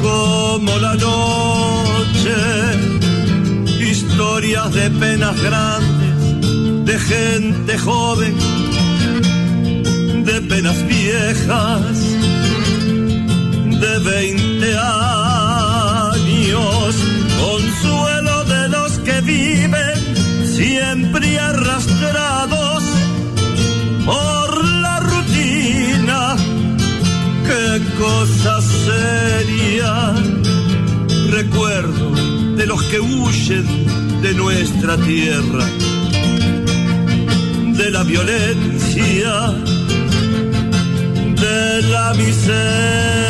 [0.02, 2.36] como la noche,
[3.80, 8.34] historias de penas grandes, de gente joven,
[10.24, 11.98] de penas viejas,
[13.80, 15.19] de 20 años
[28.00, 30.14] cosa seria,
[31.28, 32.10] recuerdo
[32.56, 33.66] de los que huyen
[34.22, 35.66] de nuestra tierra,
[37.78, 39.52] de la violencia,
[41.44, 43.29] de la miseria.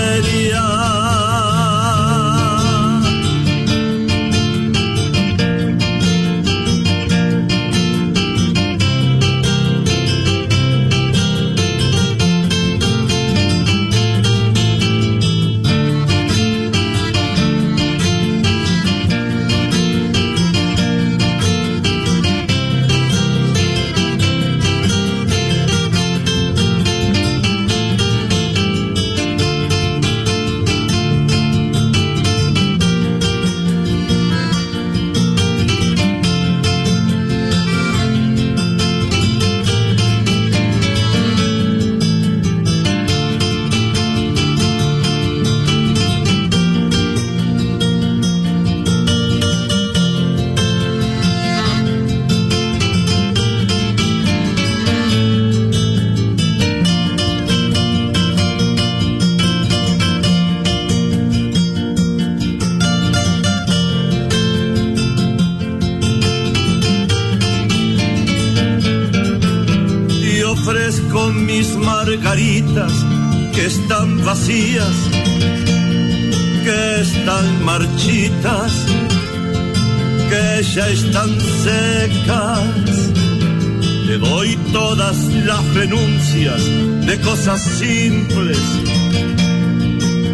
[85.74, 86.62] Renuncias
[87.06, 88.58] de cosas simples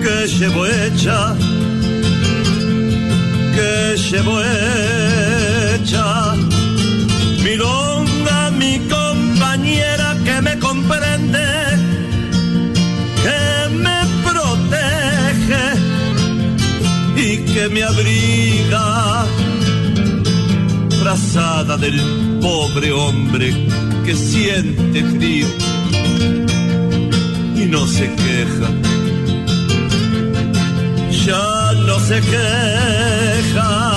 [0.03, 1.35] que llevo hecha,
[3.55, 6.35] que llevo hecha.
[7.43, 11.47] Milonga, mi compañera que me comprende,
[13.23, 15.67] que me protege
[17.17, 19.27] y que me abriga.
[21.01, 22.01] Frazada del
[22.41, 23.53] pobre hombre
[24.05, 25.47] que siente frío
[27.55, 28.69] y no se queja.
[31.27, 33.96] Ya no se Bergamota.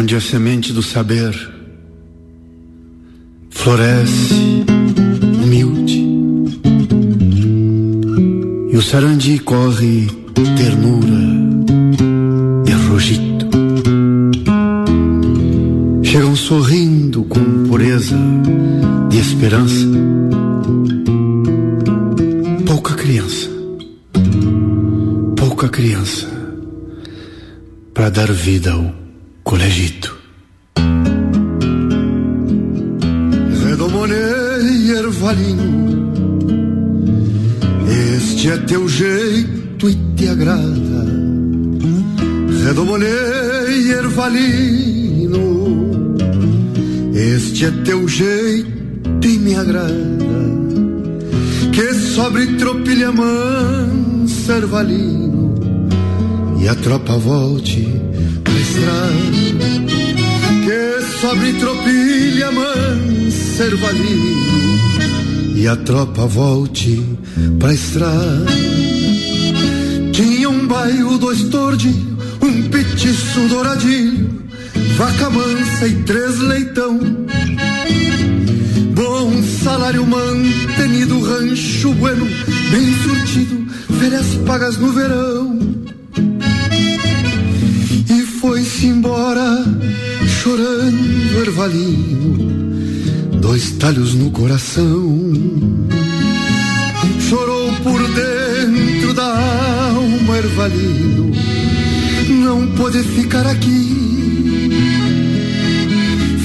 [0.00, 1.34] Onde a semente do saber
[3.50, 4.64] floresce
[5.42, 6.02] humilde
[8.72, 10.06] e o sarandi corre
[10.56, 11.20] ternura
[12.66, 13.46] e rogito.
[16.02, 18.16] Chegam sorrindo com pureza
[19.10, 19.86] de esperança.
[22.64, 23.50] Pouca criança,
[25.36, 26.26] pouca criança
[27.92, 28.99] para dar vida ao
[29.50, 30.16] colegito.
[33.64, 36.12] Redomonei ervalinho,
[38.14, 41.04] este é teu jeito e te agrada.
[42.64, 45.44] Redomonei ervalino,
[47.12, 50.40] este é teu jeito e me agrada.
[51.72, 55.56] Que sobre tropilha mansa ervalino
[56.60, 58.09] e a tropa volte
[58.70, 59.20] estrada
[60.64, 64.80] que sobre tropilha mansa ervalino
[65.56, 67.04] e a tropa volte
[67.58, 68.46] pra estrada.
[70.12, 74.42] Tinha um bairro, dois tordinhos, um petiço douradinho,
[74.96, 76.98] vaca mansa e três leitão.
[78.94, 82.26] Bom salário mantenido, rancho bueno,
[82.70, 83.66] bem surtido,
[83.98, 85.49] férias pagas no verão.
[91.60, 92.38] Ervalino,
[93.38, 95.18] dois talhos no coração.
[97.28, 101.30] Chorou por dentro da alma ervalino,
[102.42, 103.88] não pôde ficar aqui.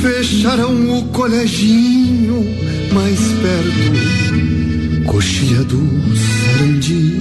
[0.01, 2.45] fecharam o coleginho
[2.93, 5.82] mais perto, coxilha do
[6.16, 7.16] Sarandi.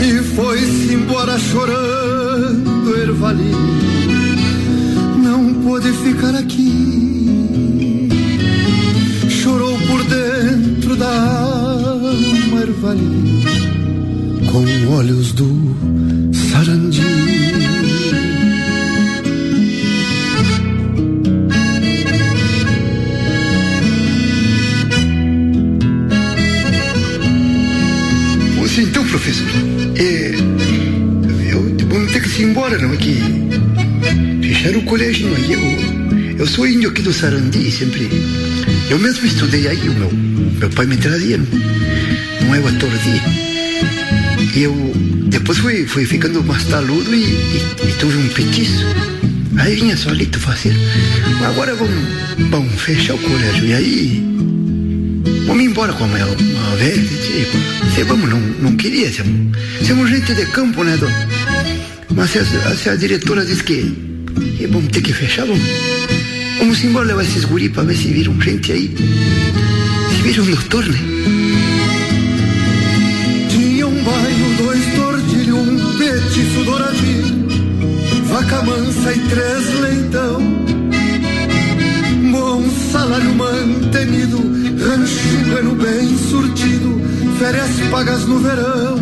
[0.00, 3.77] E foi-se embora chorando, Ervali.
[5.88, 6.70] Pôde ficar aqui.
[9.30, 13.42] Chorou por dentro da alma, Ervali,
[14.52, 15.67] com olhos do
[37.08, 38.06] do Sarandi, sempre.
[38.90, 41.46] Eu mesmo estudei aí, o meu, meu pai me trazia, não,
[42.46, 44.58] não é o ator de.
[44.58, 44.74] E eu
[45.30, 48.84] depois fui, fui ficando mais taludo e, e, e tive um petiço.
[49.56, 50.76] Aí vinha solito fazer.
[51.46, 51.96] Agora vamos,
[52.50, 53.64] vamos fechar o colégio.
[53.64, 54.24] E aí
[55.46, 57.56] Vamos embora com a minha, uma velha, tipo,
[57.94, 59.10] se vamos, não, não queria,
[59.82, 61.26] somos gente de campo, né, dona?
[62.14, 62.44] Mas se a,
[62.76, 63.94] se a diretora diz que,
[64.58, 65.62] que vamos ter que fechar, vamos,
[66.58, 68.94] vamos embora levar esses guri para ver se viram gente aí.
[70.10, 70.98] Se viram né?
[73.50, 77.48] Tinha um bairro, dois tordilhos, um petiço douradinho,
[78.24, 80.58] vaca mansa e três leitão.
[82.30, 84.38] Bom salário mantenido
[84.78, 87.00] rancho bueno bem surtido,
[87.38, 88.96] férias pagas no verão.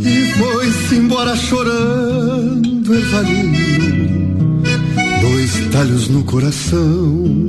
[0.00, 3.83] E foi-se embora chorando, Ervalinho,
[5.44, 7.48] dois talhos no coração.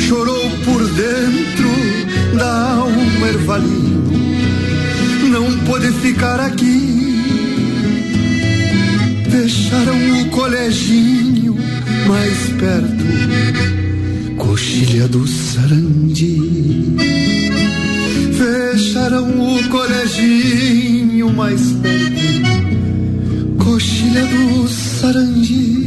[0.00, 4.02] Chorou por dentro da alma, Ervalinho,
[5.30, 7.20] não pôde ficar aqui.
[9.30, 11.56] Deixaram o coleginho
[12.08, 13.04] mais perto
[14.36, 16.40] coxilha do Sarandi.
[18.36, 25.83] Fecharam o coleginho mais perto, coxilha do Sarandi.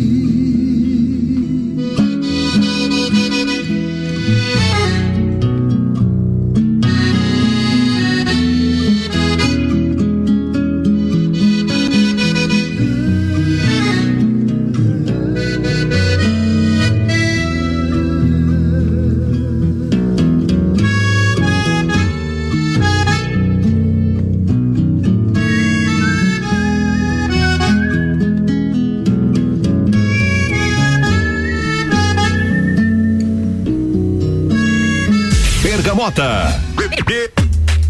[36.17, 36.61] Bergamota.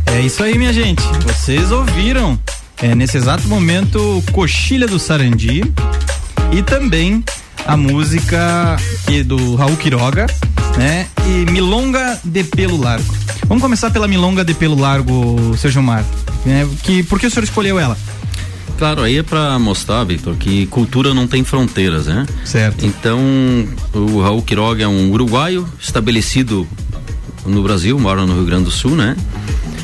[0.07, 1.01] É isso aí, minha gente.
[1.23, 2.37] Vocês ouviram?
[2.81, 5.61] É, nesse exato momento, Coxilha do Sarandi
[6.51, 7.23] e também
[7.65, 8.75] a música
[9.05, 10.27] que, do Raul Quiroga,
[10.77, 11.07] né?
[11.25, 13.15] E Milonga de Pelo Largo.
[13.47, 16.05] Vamos começar pela Milonga de Pelo Largo, seu Gilmar.
[16.45, 16.67] Né?
[16.83, 17.97] Que, por que o senhor escolheu ela?
[18.77, 22.27] Claro, aí é para mostrar, Victor, que cultura não tem fronteiras, né?
[22.45, 22.85] Certo.
[22.85, 23.19] Então,
[23.93, 26.67] o Raul Quiroga é um uruguaio estabelecido
[27.47, 29.15] no Brasil, mora no Rio Grande do Sul, né?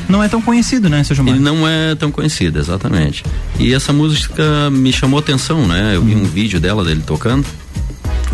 [0.08, 1.34] Não é tão conhecido, né, seu Gilmar?
[1.34, 3.24] Ele não é tão conhecido, exatamente.
[3.58, 5.92] E essa música me chamou atenção, né?
[5.94, 7.46] Eu vi um vídeo dela, dele tocando,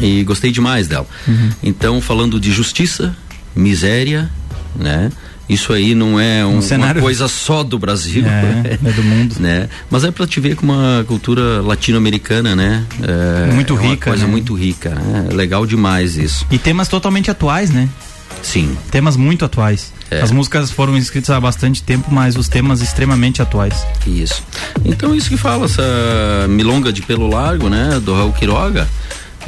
[0.01, 1.07] e gostei demais dela.
[1.29, 1.51] Uhum.
[1.63, 3.17] Então, falando de justiça,
[3.55, 4.31] miséria,
[4.75, 5.11] né?
[5.49, 9.35] Isso aí não é um, um uma coisa só do Brasil, é, é do mundo,
[9.41, 9.69] né?
[9.91, 12.85] Mas é para te ver como uma cultura latino-americana, né?
[13.03, 14.31] É, muito é rica, coisa né?
[14.31, 15.27] muito rica, né?
[15.29, 16.47] é legal demais isso.
[16.53, 17.89] E temas totalmente atuais, né?
[18.43, 18.77] Sim.
[18.91, 19.93] Temas muito atuais.
[20.11, 20.21] É.
[20.21, 23.87] As músicas foram escritas há bastante tempo, mas os temas extremamente atuais.
[24.07, 24.43] Isso.
[24.85, 25.83] Então isso que fala essa
[26.49, 28.89] milonga de pelo largo, né, do Raul Quiroga.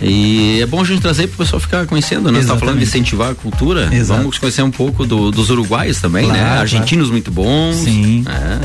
[0.01, 2.41] E é bom a gente trazer para o pessoal ficar conhecendo, né?
[2.41, 3.95] Você tá falando de incentivar a cultura.
[3.95, 4.21] Exato.
[4.21, 6.47] Vamos conhecer um pouco do, dos uruguaios também, Claro, né?
[6.47, 6.61] claro.
[6.63, 7.77] Argentinos muito bons.
[7.77, 8.25] Sim.
[8.27, 8.59] É.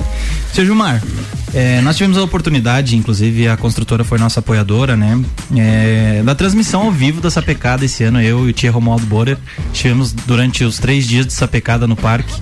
[0.53, 1.03] Seu Gilmar,
[1.53, 5.19] é, nós tivemos a oportunidade, inclusive a construtora foi nossa apoiadora, né?
[5.55, 9.37] É, da transmissão ao vivo da Sapecada esse ano, eu e o Tia Romualdo Borer
[9.73, 12.33] estivemos durante os três dias de Sapecada no parque.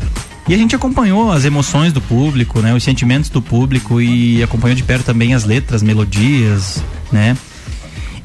[0.48, 2.74] E a gente acompanhou as emoções do público, né?
[2.74, 7.36] Os sentimentos do público e acompanhou de perto também as letras, melodias, né?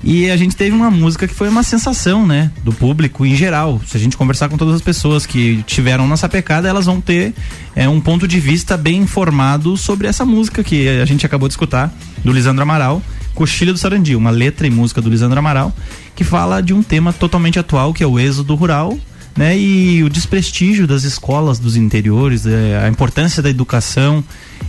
[0.02, 2.50] E a gente teve uma música que foi uma sensação, né?
[2.64, 3.80] Do público em geral.
[3.86, 7.34] Se a gente conversar com todas as pessoas que tiveram nossa pecada, elas vão ter
[7.76, 11.52] é, um ponto de vista bem informado sobre essa música que a gente acabou de
[11.52, 11.92] escutar,
[12.24, 13.02] do Lisandro Amaral,
[13.34, 15.74] Coxilha do Sarandi, uma letra e música do Lisandro Amaral,
[16.16, 18.98] que fala de um tema totalmente atual, que é o êxodo rural,
[19.36, 19.56] né?
[19.56, 24.22] E o desprestígio das escolas dos interiores, é, a importância da educação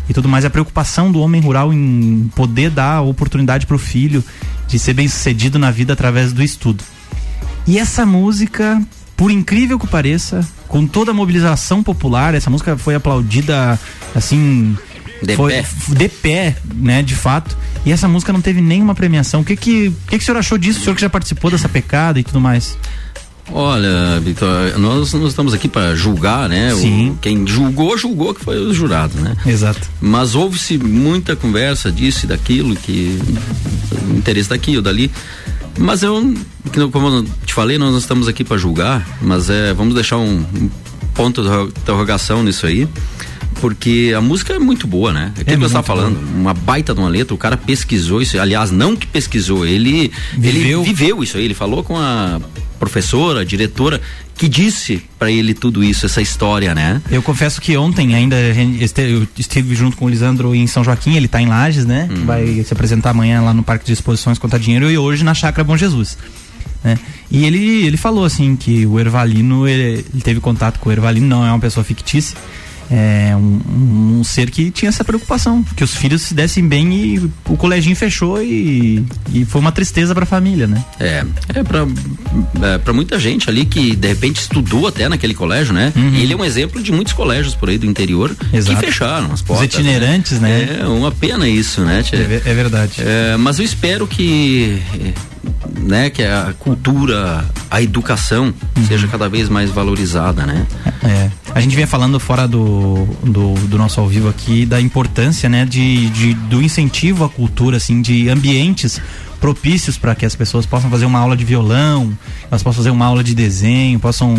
[0.08, 4.24] e tudo mais, a preocupação do homem rural em poder dar oportunidade para o filho
[4.68, 6.84] de ser bem sucedido na vida através do estudo.
[7.68, 8.82] E essa música,
[9.16, 13.80] por incrível que pareça, com toda a mobilização popular, essa música foi aplaudida
[14.16, 14.78] assim.
[15.22, 15.66] De foi, pé.
[15.90, 17.56] De pé, né, de fato.
[17.86, 19.42] E essa música não teve nenhuma premiação.
[19.42, 20.80] O que que, que, que o senhor achou disso?
[20.80, 22.78] O senhor que já participou dessa pecada e tudo mais?
[23.50, 26.74] Olha, Vitor, nós não estamos aqui para julgar, né?
[26.76, 27.12] Sim.
[27.12, 29.36] O, quem julgou, julgou que foi os jurados, né?
[29.46, 29.90] Exato.
[30.00, 33.20] Mas houve-se muita conversa disso e daquilo, que
[34.16, 35.12] interesse daqui ou dali.
[35.78, 36.34] Mas eu,
[36.92, 40.46] como eu te falei, nós não estamos aqui para julgar, mas é, vamos deixar um,
[40.56, 40.70] um
[41.14, 42.88] ponto de interrogação nisso aí.
[43.60, 45.34] Porque a música é muito boa, né?
[45.40, 48.72] É que eu estava falando, uma baita de uma letra, o cara pesquisou isso, aliás,
[48.72, 50.80] não que pesquisou, ele Viveu.
[50.82, 52.42] ele viveu isso aí, ele falou com a
[52.82, 54.02] professora, diretora,
[54.36, 57.00] que disse para ele tudo isso, essa história, né?
[57.12, 61.28] Eu confesso que ontem ainda eu estive junto com o Lisandro em São Joaquim, ele
[61.28, 62.10] está em Lages, né?
[62.10, 62.26] Uhum.
[62.26, 65.64] Vai se apresentar amanhã lá no Parque de Exposições Contar Dinheiro e hoje na Chácara
[65.64, 66.18] Bom Jesus.
[66.84, 66.98] Né?
[67.30, 71.28] E ele, ele falou assim que o Ervalino, ele, ele teve contato com o Ervalino,
[71.28, 72.36] não é uma pessoa fictícia,
[72.92, 77.18] é um, um- ser que tinha essa preocupação, que os filhos se dessem bem e
[77.46, 80.84] o coleginho fechou e, e foi uma tristeza para a família, né?
[81.00, 81.24] É,
[81.56, 81.88] é pra,
[82.74, 85.92] é pra muita gente ali que de repente estudou até naquele colégio, né?
[85.96, 88.80] E ele é um exemplo de muitos colégios por aí do interior Exato.
[88.80, 89.66] que fecharam as Os portas.
[89.66, 90.80] itinerantes, né?
[90.82, 92.04] É uma pena isso, né?
[92.04, 92.18] Tchê?
[92.18, 92.92] É, é verdade.
[93.00, 94.82] É, mas eu espero que
[95.82, 98.54] né, que a cultura, a educação
[98.88, 100.66] seja cada vez mais valorizada, né?
[101.04, 101.30] É.
[101.54, 105.66] A gente vinha falando fora do, do, do nosso ao vivo aqui da importância, né,
[105.66, 109.02] de, de- do incentivo à cultura, assim, de ambientes
[109.40, 112.16] propícios para que as pessoas possam fazer uma aula de violão,
[112.50, 114.36] elas possam fazer uma aula de desenho, possam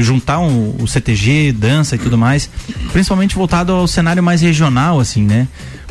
[0.00, 2.50] juntar um- o CTG, dança e tudo mais,
[2.92, 5.46] principalmente voltado ao cenário mais regional, assim, né?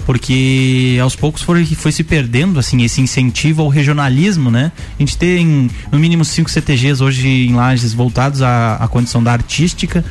[0.06, 4.72] Porque aos poucos foi, foi se perdendo assim esse incentivo ao regionalismo, né?
[4.98, 9.32] A gente tem no mínimo cinco CTGs hoje em Lages voltados à, à condição da
[9.32, 10.04] artística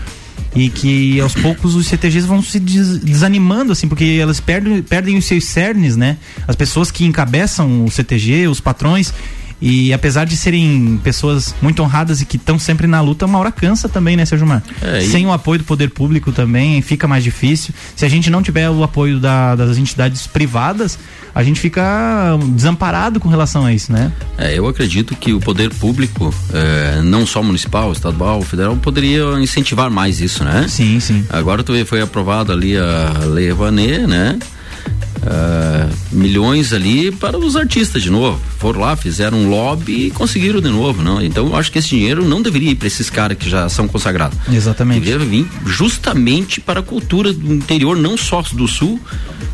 [0.54, 5.16] e que aos poucos os CTGs vão se des- desanimando assim porque elas perdem, perdem
[5.16, 9.14] os seus cernes né as pessoas que encabeçam o CTG os patrões
[9.64, 13.52] e apesar de serem pessoas muito honradas e que estão sempre na luta uma hora
[13.52, 17.06] cansa também né seu Gilmar É, e- sem o apoio do poder público também fica
[17.06, 20.98] mais difícil se a gente não tiver o apoio da- das entidades privadas
[21.34, 25.72] a gente fica desamparado com relação a isso né É, eu acredito que o poder
[25.74, 30.66] público, eh, não só municipal, estadual, federal, poderia incentivar mais isso, né?
[30.68, 31.24] Sim, sim.
[31.30, 34.38] Agora tu vê, foi aprovada ali a Lei Rouanet, né?
[35.24, 38.40] Ah, milhões ali para os artistas de novo.
[38.58, 41.22] Foram lá, fizeram um lobby e conseguiram de novo, não?
[41.22, 43.86] Então eu acho que esse dinheiro não deveria ir para esses caras que já são
[43.88, 44.36] consagrados.
[44.52, 45.00] Exatamente.
[45.04, 49.00] Deveria vir justamente para a cultura do interior, não só do sul,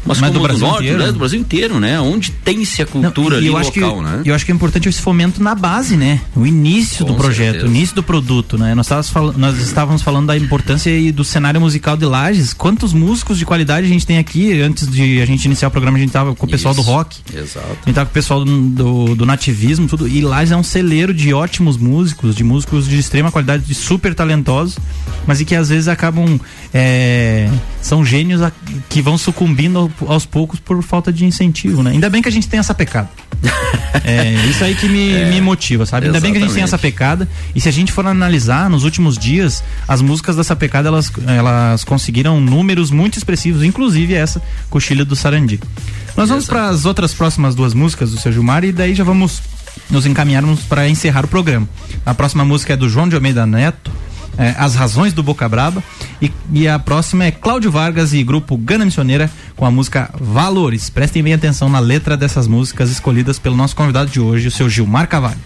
[0.07, 0.99] mas, Mas do como do, Brasil norte, inteiro.
[1.03, 1.12] né?
[1.12, 2.01] do Brasil inteiro, né?
[2.01, 4.23] Onde tem-se a cultura e ali eu acho local, que, né?
[4.25, 6.21] Eu acho que é importante esse fomento na base, né?
[6.35, 7.66] O início Com do projeto, certeza.
[7.66, 8.75] o início do produto, né?
[8.75, 12.55] Nós, estávamos fal- nós estávamos falando da importância e do cenário musical de Lages.
[12.55, 14.61] Quantos músicos de qualidade a gente tem aqui?
[14.62, 16.91] Antes de a gente iniciar o programa, a gente tava com o pessoal do Isso.
[16.91, 17.17] rock.
[17.35, 17.67] Exato.
[17.83, 20.07] A gente tava com o pessoal do, do, do nativismo, tudo.
[20.07, 24.15] E Lages é um celeiro de ótimos músicos, de músicos de extrema qualidade, de super
[24.15, 24.79] talentosos,
[25.27, 26.39] mas e que às vezes acabam.
[26.73, 27.49] é,
[27.81, 28.53] são gênios a-
[28.89, 31.93] que vão sucumbindo ao- aos poucos por falta de incentivo, né?
[31.93, 33.09] Ainda bem que a gente tem essa pecada.
[34.05, 36.07] É isso aí que me, me motiva, sabe?
[36.07, 37.29] Ainda bem que a gente tem essa pecada.
[37.55, 41.85] E se a gente for analisar, nos últimos dias, as músicas dessa pecada, elas, elas
[41.85, 45.47] conseguiram números muito expressivos, inclusive essa, Coxilha do Sarandi.
[46.16, 49.40] Nós vamos para as outras próximas duas músicas do seu Gilmar e daí já vamos
[49.88, 51.68] nos encaminharmos para encerrar o programa.
[52.05, 53.90] A próxima música é do João de Almeida Neto,
[54.36, 55.82] é, As Razões do Boca Braba,
[56.20, 60.90] e, e a próxima é Cláudio Vargas e grupo Gana Missioneira com a música Valores.
[60.90, 64.68] Prestem bem atenção na letra dessas músicas escolhidas pelo nosso convidado de hoje, o seu
[64.68, 65.38] Gilmar Cavalho.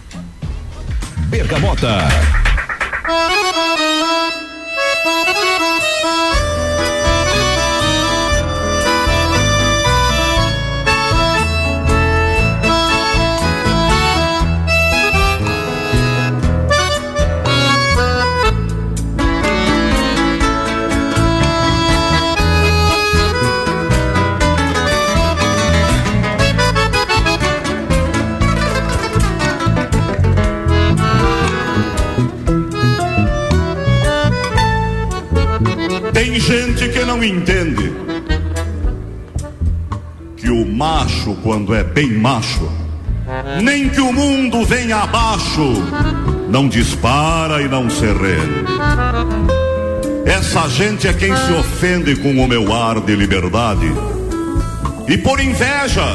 [1.29, 2.07] Bergamota.
[36.23, 37.93] Tem gente que não entende
[40.37, 42.71] que o macho, quando é bem macho,
[43.61, 45.73] nem que o mundo venha abaixo,
[46.49, 48.63] não dispara e não se rende.
[50.25, 53.91] Essa gente é quem se ofende com o meu ar de liberdade.
[55.09, 56.07] E por inveja,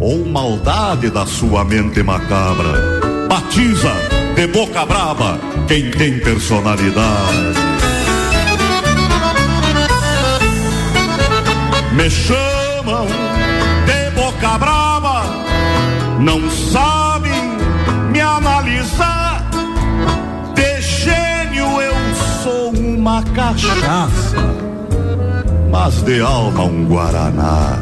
[0.00, 3.28] ou maldade da sua mente macabra.
[3.28, 3.92] Batiza
[4.34, 5.38] de boca braba
[5.68, 7.79] quem tem personalidade.
[11.92, 13.06] Me chamam
[13.84, 15.22] de boca brava,
[16.20, 17.32] não sabem
[18.12, 19.44] me analisar.
[20.54, 21.94] De gênio eu
[22.42, 24.36] sou uma cachaça,
[25.70, 27.78] mas de alma um guaraná.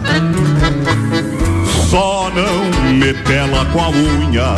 [1.91, 4.55] Só não me pela com a unha.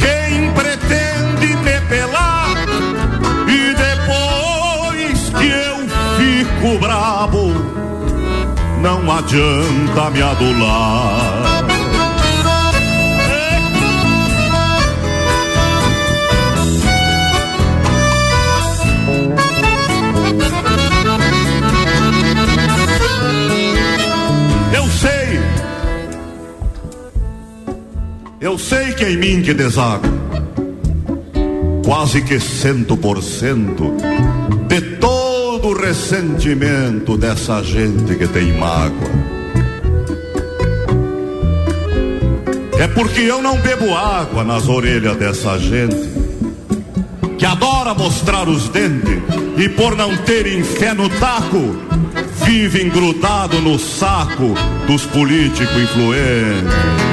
[0.00, 2.48] Quem pretende me pelar
[3.48, 5.76] e depois que eu
[6.16, 7.65] fico brabo,
[8.86, 11.66] não adianta me adular.
[24.72, 25.40] Eu sei,
[28.40, 30.08] eu sei que é em mim que deságua,
[31.84, 33.96] quase que cento por cento
[34.68, 34.85] de
[35.86, 39.08] todo o ressentimento dessa gente que tem mágoa.
[42.78, 46.16] É porque eu não bebo água nas orelhas dessa gente
[47.38, 49.22] que adora mostrar os dentes
[49.56, 51.76] e por não terem fé no taco,
[52.44, 54.54] vive engrudado no saco
[54.86, 57.06] dos políticos influentes.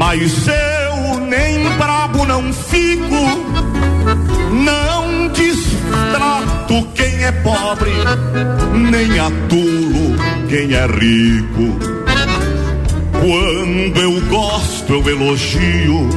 [0.00, 3.20] Mas eu nem brabo não fico.
[4.50, 7.92] Não distrato quem é pobre,
[8.90, 10.16] nem atulo
[10.48, 11.78] quem é rico.
[13.12, 16.08] Quando eu gosto, eu elogio.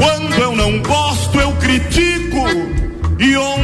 [0.00, 2.48] Quando eu não gosto, eu critico.
[3.18, 3.57] E onde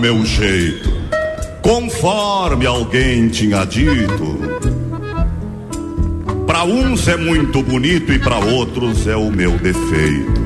[0.00, 0.90] meu jeito,
[1.60, 4.40] conforme alguém tinha dito.
[6.46, 10.40] Para uns é muito bonito e para outros é o meu defeito.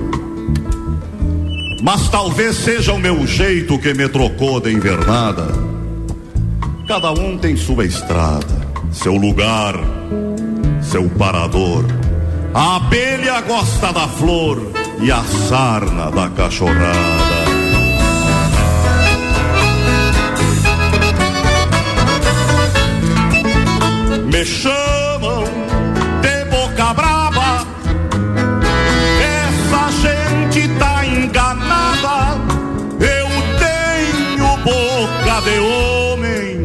[1.80, 5.46] Mas talvez seja o meu jeito que me trocou de invernada.
[6.88, 9.74] Cada um tem sua estrada, seu lugar,
[10.82, 11.84] seu parador.
[12.52, 14.61] A abelha gosta da flor
[15.00, 17.24] e a sarna da cachorrada.
[24.35, 25.45] Me chamam
[26.20, 27.64] de boca brava,
[29.22, 32.37] essa gente tá enganada.
[32.99, 33.28] Eu
[33.61, 36.64] tenho boca de homem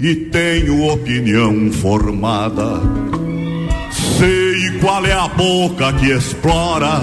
[0.00, 2.80] e tenho opinião formada.
[3.92, 7.00] Sei qual é a boca que explora.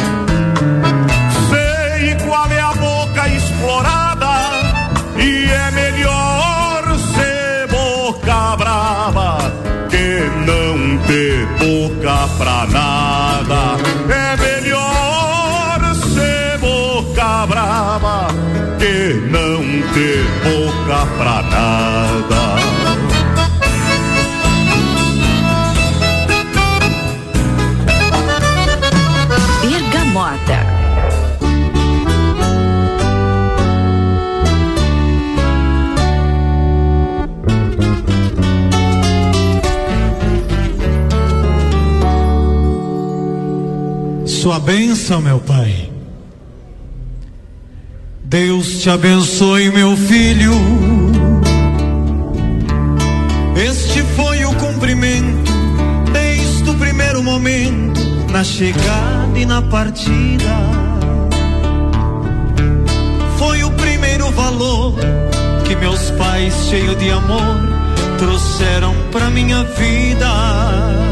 [11.07, 13.77] Ter boca pra nada.
[14.13, 18.27] É melhor ser boca brava
[18.77, 22.46] que não ter boca pra nada.
[44.47, 45.91] Sua bênção, meu Pai.
[48.23, 50.53] Deus te abençoe, meu filho.
[53.57, 55.51] Este foi o cumprimento
[56.13, 57.99] desde o primeiro momento,
[58.31, 60.55] na chegada e na partida.
[63.37, 64.95] Foi o primeiro valor
[65.65, 67.57] que meus pais, cheios de amor,
[68.17, 71.06] trouxeram pra minha vida.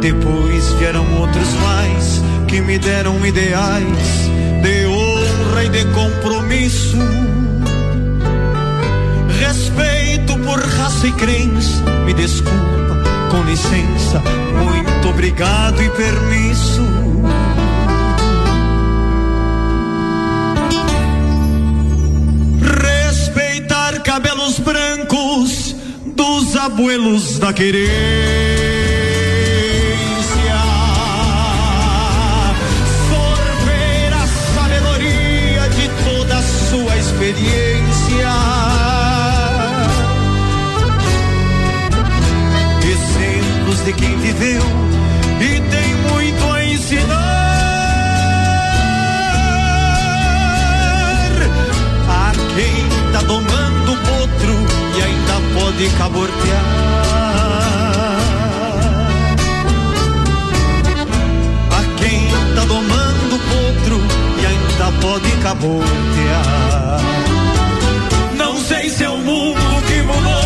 [0.00, 4.30] Depois vieram outros mais que me deram ideais
[4.62, 6.96] de honra e de compromisso.
[9.38, 14.22] Respeito por raça e crença, me desculpa, com licença,
[14.62, 16.82] muito obrigado e permisso.
[22.82, 25.74] Respeitar cabelos brancos
[26.14, 28.55] dos abuelos da querência.
[43.86, 44.62] De quem viveu
[45.40, 47.14] e tem muito a ensinar.
[52.08, 54.56] A quem tá domando o potro
[54.96, 56.64] e ainda pode cabortear.
[61.70, 62.26] A quem
[62.56, 64.00] tá domando o potro
[64.42, 67.00] e ainda pode cabortear.
[68.36, 70.45] Não sei se é o mundo que mudou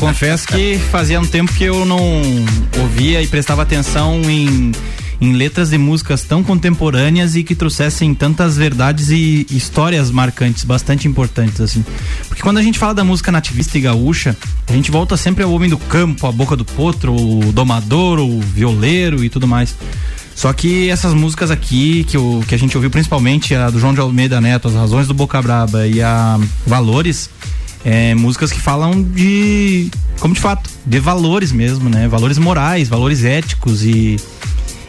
[0.00, 2.00] confesso que fazia um tempo que eu não
[2.78, 4.72] ouvia e prestava atenção em,
[5.20, 11.06] em letras de músicas tão contemporâneas e que trouxessem tantas verdades e histórias marcantes, bastante
[11.06, 11.84] importantes, assim.
[12.28, 14.34] Porque quando a gente fala da música nativista e gaúcha,
[14.66, 18.40] a gente volta sempre ao homem do campo, a boca do potro, o domador, o
[18.40, 19.76] violeiro e tudo mais.
[20.34, 23.92] Só que essas músicas aqui, que, o, que a gente ouviu principalmente, a do João
[23.92, 27.28] de Almeida Neto, As Razões do Boca Braba e a Valores,
[27.84, 32.08] é, músicas que falam de, como de fato, de valores mesmo, né?
[32.08, 34.16] Valores morais, valores éticos e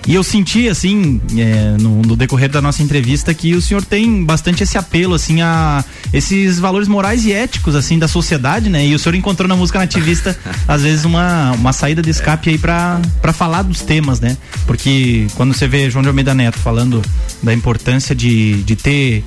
[0.08, 4.24] e eu senti assim é, no, no, decorrer da nossa entrevista que o senhor tem
[4.24, 8.86] bastante esse apelo assim a esses valores morais e éticos assim da sociedade, né?
[8.86, 10.38] E o senhor encontrou na música nativista
[10.68, 13.00] às vezes uma, uma saída de escape aí para
[13.32, 14.36] falar dos temas, né?
[14.66, 17.02] Porque quando você vê João de Almeida Neto falando
[17.44, 19.24] da importância de, de ter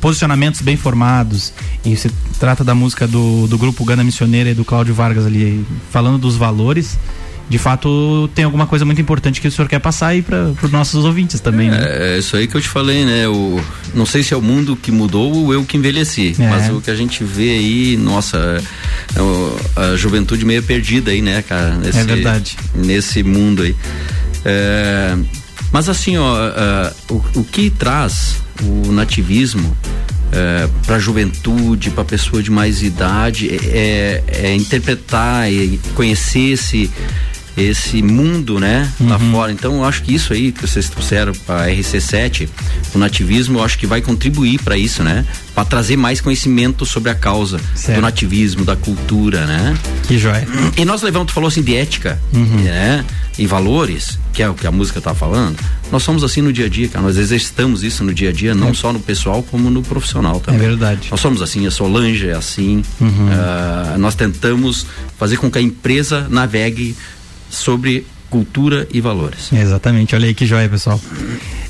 [0.00, 1.52] posicionamentos bem formados
[1.84, 5.64] e se trata da música do, do grupo Gana Missioneira e do Cláudio Vargas ali
[5.90, 6.98] falando dos valores
[7.48, 10.72] de fato tem alguma coisa muito importante que o senhor quer passar aí para os
[10.72, 12.14] nossos ouvintes também, é, né?
[12.14, 13.28] É isso aí que eu te falei, né?
[13.28, 13.60] O,
[13.94, 16.48] não sei se é o mundo que mudou ou eu que envelheci, é.
[16.48, 18.36] mas o que a gente vê aí, nossa,
[19.16, 21.76] é a juventude meio perdida aí, né, cara?
[21.76, 22.56] Nesse, é verdade.
[22.74, 23.76] Nesse mundo aí.
[24.44, 25.16] É,
[25.76, 26.34] mas assim, ó,
[27.10, 29.76] o, o que traz o nativismo
[30.32, 36.90] é, para a juventude, para pessoa de mais idade, é, é interpretar e conhecer esse
[37.56, 39.08] esse mundo, né, uhum.
[39.08, 39.52] lá fora.
[39.52, 42.48] Então, eu acho que isso aí que vocês trouxeram para RC7,
[42.94, 45.24] o nativismo, eu acho que vai contribuir para isso, né?
[45.54, 47.96] Para trazer mais conhecimento sobre a causa certo.
[47.96, 49.76] do nativismo, da cultura, né?
[50.06, 50.46] Que joia.
[50.76, 52.62] E nós levamos, tu falou assim de ética, uhum.
[52.62, 53.04] né?
[53.38, 55.58] E valores, que é o que a música tá falando.
[55.90, 57.04] Nós somos assim no dia a dia, cara.
[57.04, 58.74] Nós exercitamos isso no dia a dia, não é.
[58.74, 60.60] só no pessoal, como no profissional também.
[60.60, 61.08] É verdade.
[61.10, 62.82] Nós somos assim, a Solange é assim.
[63.00, 63.08] Uhum.
[63.08, 64.86] Uh, nós tentamos
[65.18, 66.96] fazer com que a empresa navegue
[67.56, 69.52] sobre cultura e valores.
[69.52, 71.00] Exatamente, olha aí que joia, pessoal.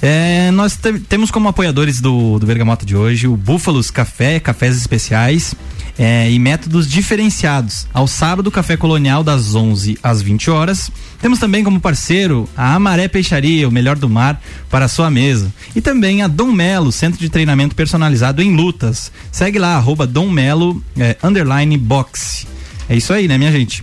[0.01, 0.79] É, nós
[1.09, 5.55] temos como apoiadores do, do Bergamota de hoje o Búfalos Café, cafés especiais
[5.99, 7.87] é, e métodos diferenciados.
[7.93, 10.91] Ao sábado, café colonial das 11 às 20 horas.
[11.21, 15.53] Temos também como parceiro a Amaré Peixaria, o melhor do mar, para sua mesa.
[15.75, 19.11] E também a Dom Melo, centro de treinamento personalizado em lutas.
[19.33, 22.47] Segue lá, arroba Dom Melo, é, underline boxe.
[22.89, 23.83] É isso aí, né, minha gente?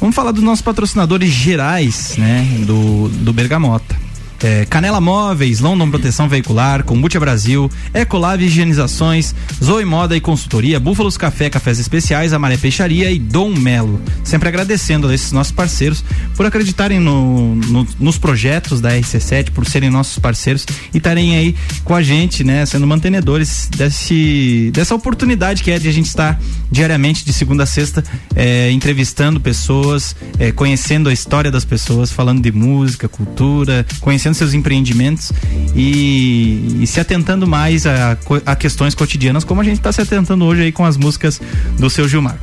[0.00, 3.94] Vamos falar dos nossos patrocinadores gerais, né, do, do Bergamota.
[4.42, 11.16] É, Canela Móveis, London Proteção Veicular, Combute Brasil, Ecolave Higienizações, Zoe Moda e Consultoria, Búfalos
[11.16, 14.00] Café, Cafés Especiais, Amaré Peixaria e Dom Melo.
[14.24, 16.04] Sempre agradecendo a esses nossos parceiros
[16.36, 21.54] por acreditarem no, no, nos projetos da RC7, por serem nossos parceiros e estarem aí
[21.84, 26.40] com a gente, né, sendo mantenedores desse, dessa oportunidade que é de a gente estar
[26.70, 28.02] diariamente, de segunda a sexta,
[28.34, 34.54] é, entrevistando pessoas, é, conhecendo a história das pessoas, falando de música, cultura, conhecendo seus
[34.54, 35.32] empreendimentos
[35.74, 38.16] e, e se atentando mais a,
[38.46, 41.40] a questões cotidianas, como a gente está se atentando hoje aí com as músicas
[41.78, 42.38] do seu Gilmar.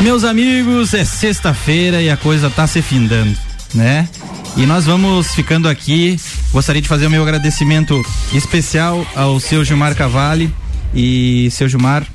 [0.00, 3.34] Meus amigos, é sexta-feira e a coisa tá se findando,
[3.72, 4.08] né?
[4.56, 6.18] E nós vamos ficando aqui.
[6.52, 10.52] Gostaria de fazer o meu agradecimento especial ao seu Gilmar Cavalli
[10.94, 12.06] e seu Gilmar.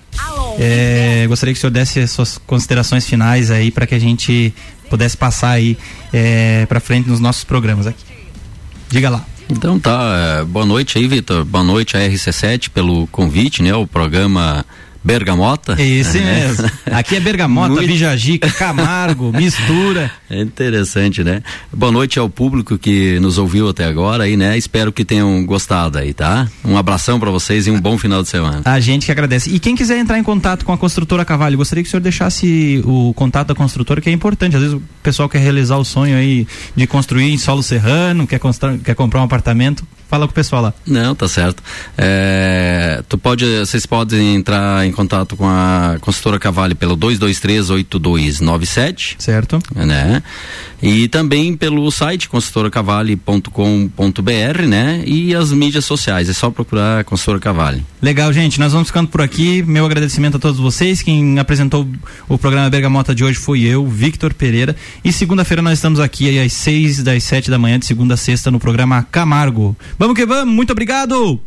[0.57, 4.53] É, gostaria que o senhor desse suas considerações finais aí para que a gente
[4.89, 5.77] pudesse passar aí
[6.13, 8.08] é, para frente nos nossos programas aqui.
[8.89, 9.25] Diga lá.
[9.49, 11.43] Então tá, é, boa noite aí, Vitor.
[11.43, 13.73] Boa noite a RC7 pelo convite, né?
[13.73, 14.65] O programa
[15.03, 15.75] Bergamota?
[15.79, 16.21] É esse é.
[16.21, 16.69] mesmo.
[16.91, 17.89] Aqui é Bergamota, Muito...
[18.57, 20.11] Camargo, mistura.
[20.29, 21.41] É interessante, né?
[21.71, 24.57] Boa noite ao público que nos ouviu até agora aí, né?
[24.57, 26.47] Espero que tenham gostado aí, tá?
[26.63, 28.61] Um abração para vocês e um bom final de semana.
[28.65, 29.49] A gente que agradece.
[29.49, 32.81] E quem quiser entrar em contato com a construtora Cavalho, gostaria que o senhor deixasse
[32.85, 34.55] o contato da construtora, que é importante.
[34.55, 38.39] Às vezes o pessoal quer realizar o sonho aí de construir em solo serrano, quer,
[38.83, 39.85] quer comprar um apartamento.
[40.09, 40.73] Fala com o pessoal lá.
[40.87, 41.61] Não, tá certo.
[41.95, 49.15] É, tu pode, vocês podem entrar em contato com a consultora Cavalli pelo 2238297.
[49.17, 49.59] Certo.
[49.75, 50.21] Né?
[50.81, 55.03] E também pelo site consultoracavalli.com.br, né?
[55.05, 57.85] E as mídias sociais, é só procurar a consultora Cavalli.
[58.01, 59.61] Legal, gente, nós vamos ficando por aqui.
[59.63, 61.01] Meu agradecimento a todos vocês.
[61.01, 61.87] Quem apresentou
[62.27, 64.75] o programa Bergamota de hoje foi eu, Victor Pereira.
[65.03, 68.49] E segunda-feira nós estamos aqui às seis das sete da manhã, de segunda a sexta,
[68.49, 69.75] no programa Camargo.
[69.97, 71.39] Vamos que vamos, muito obrigado!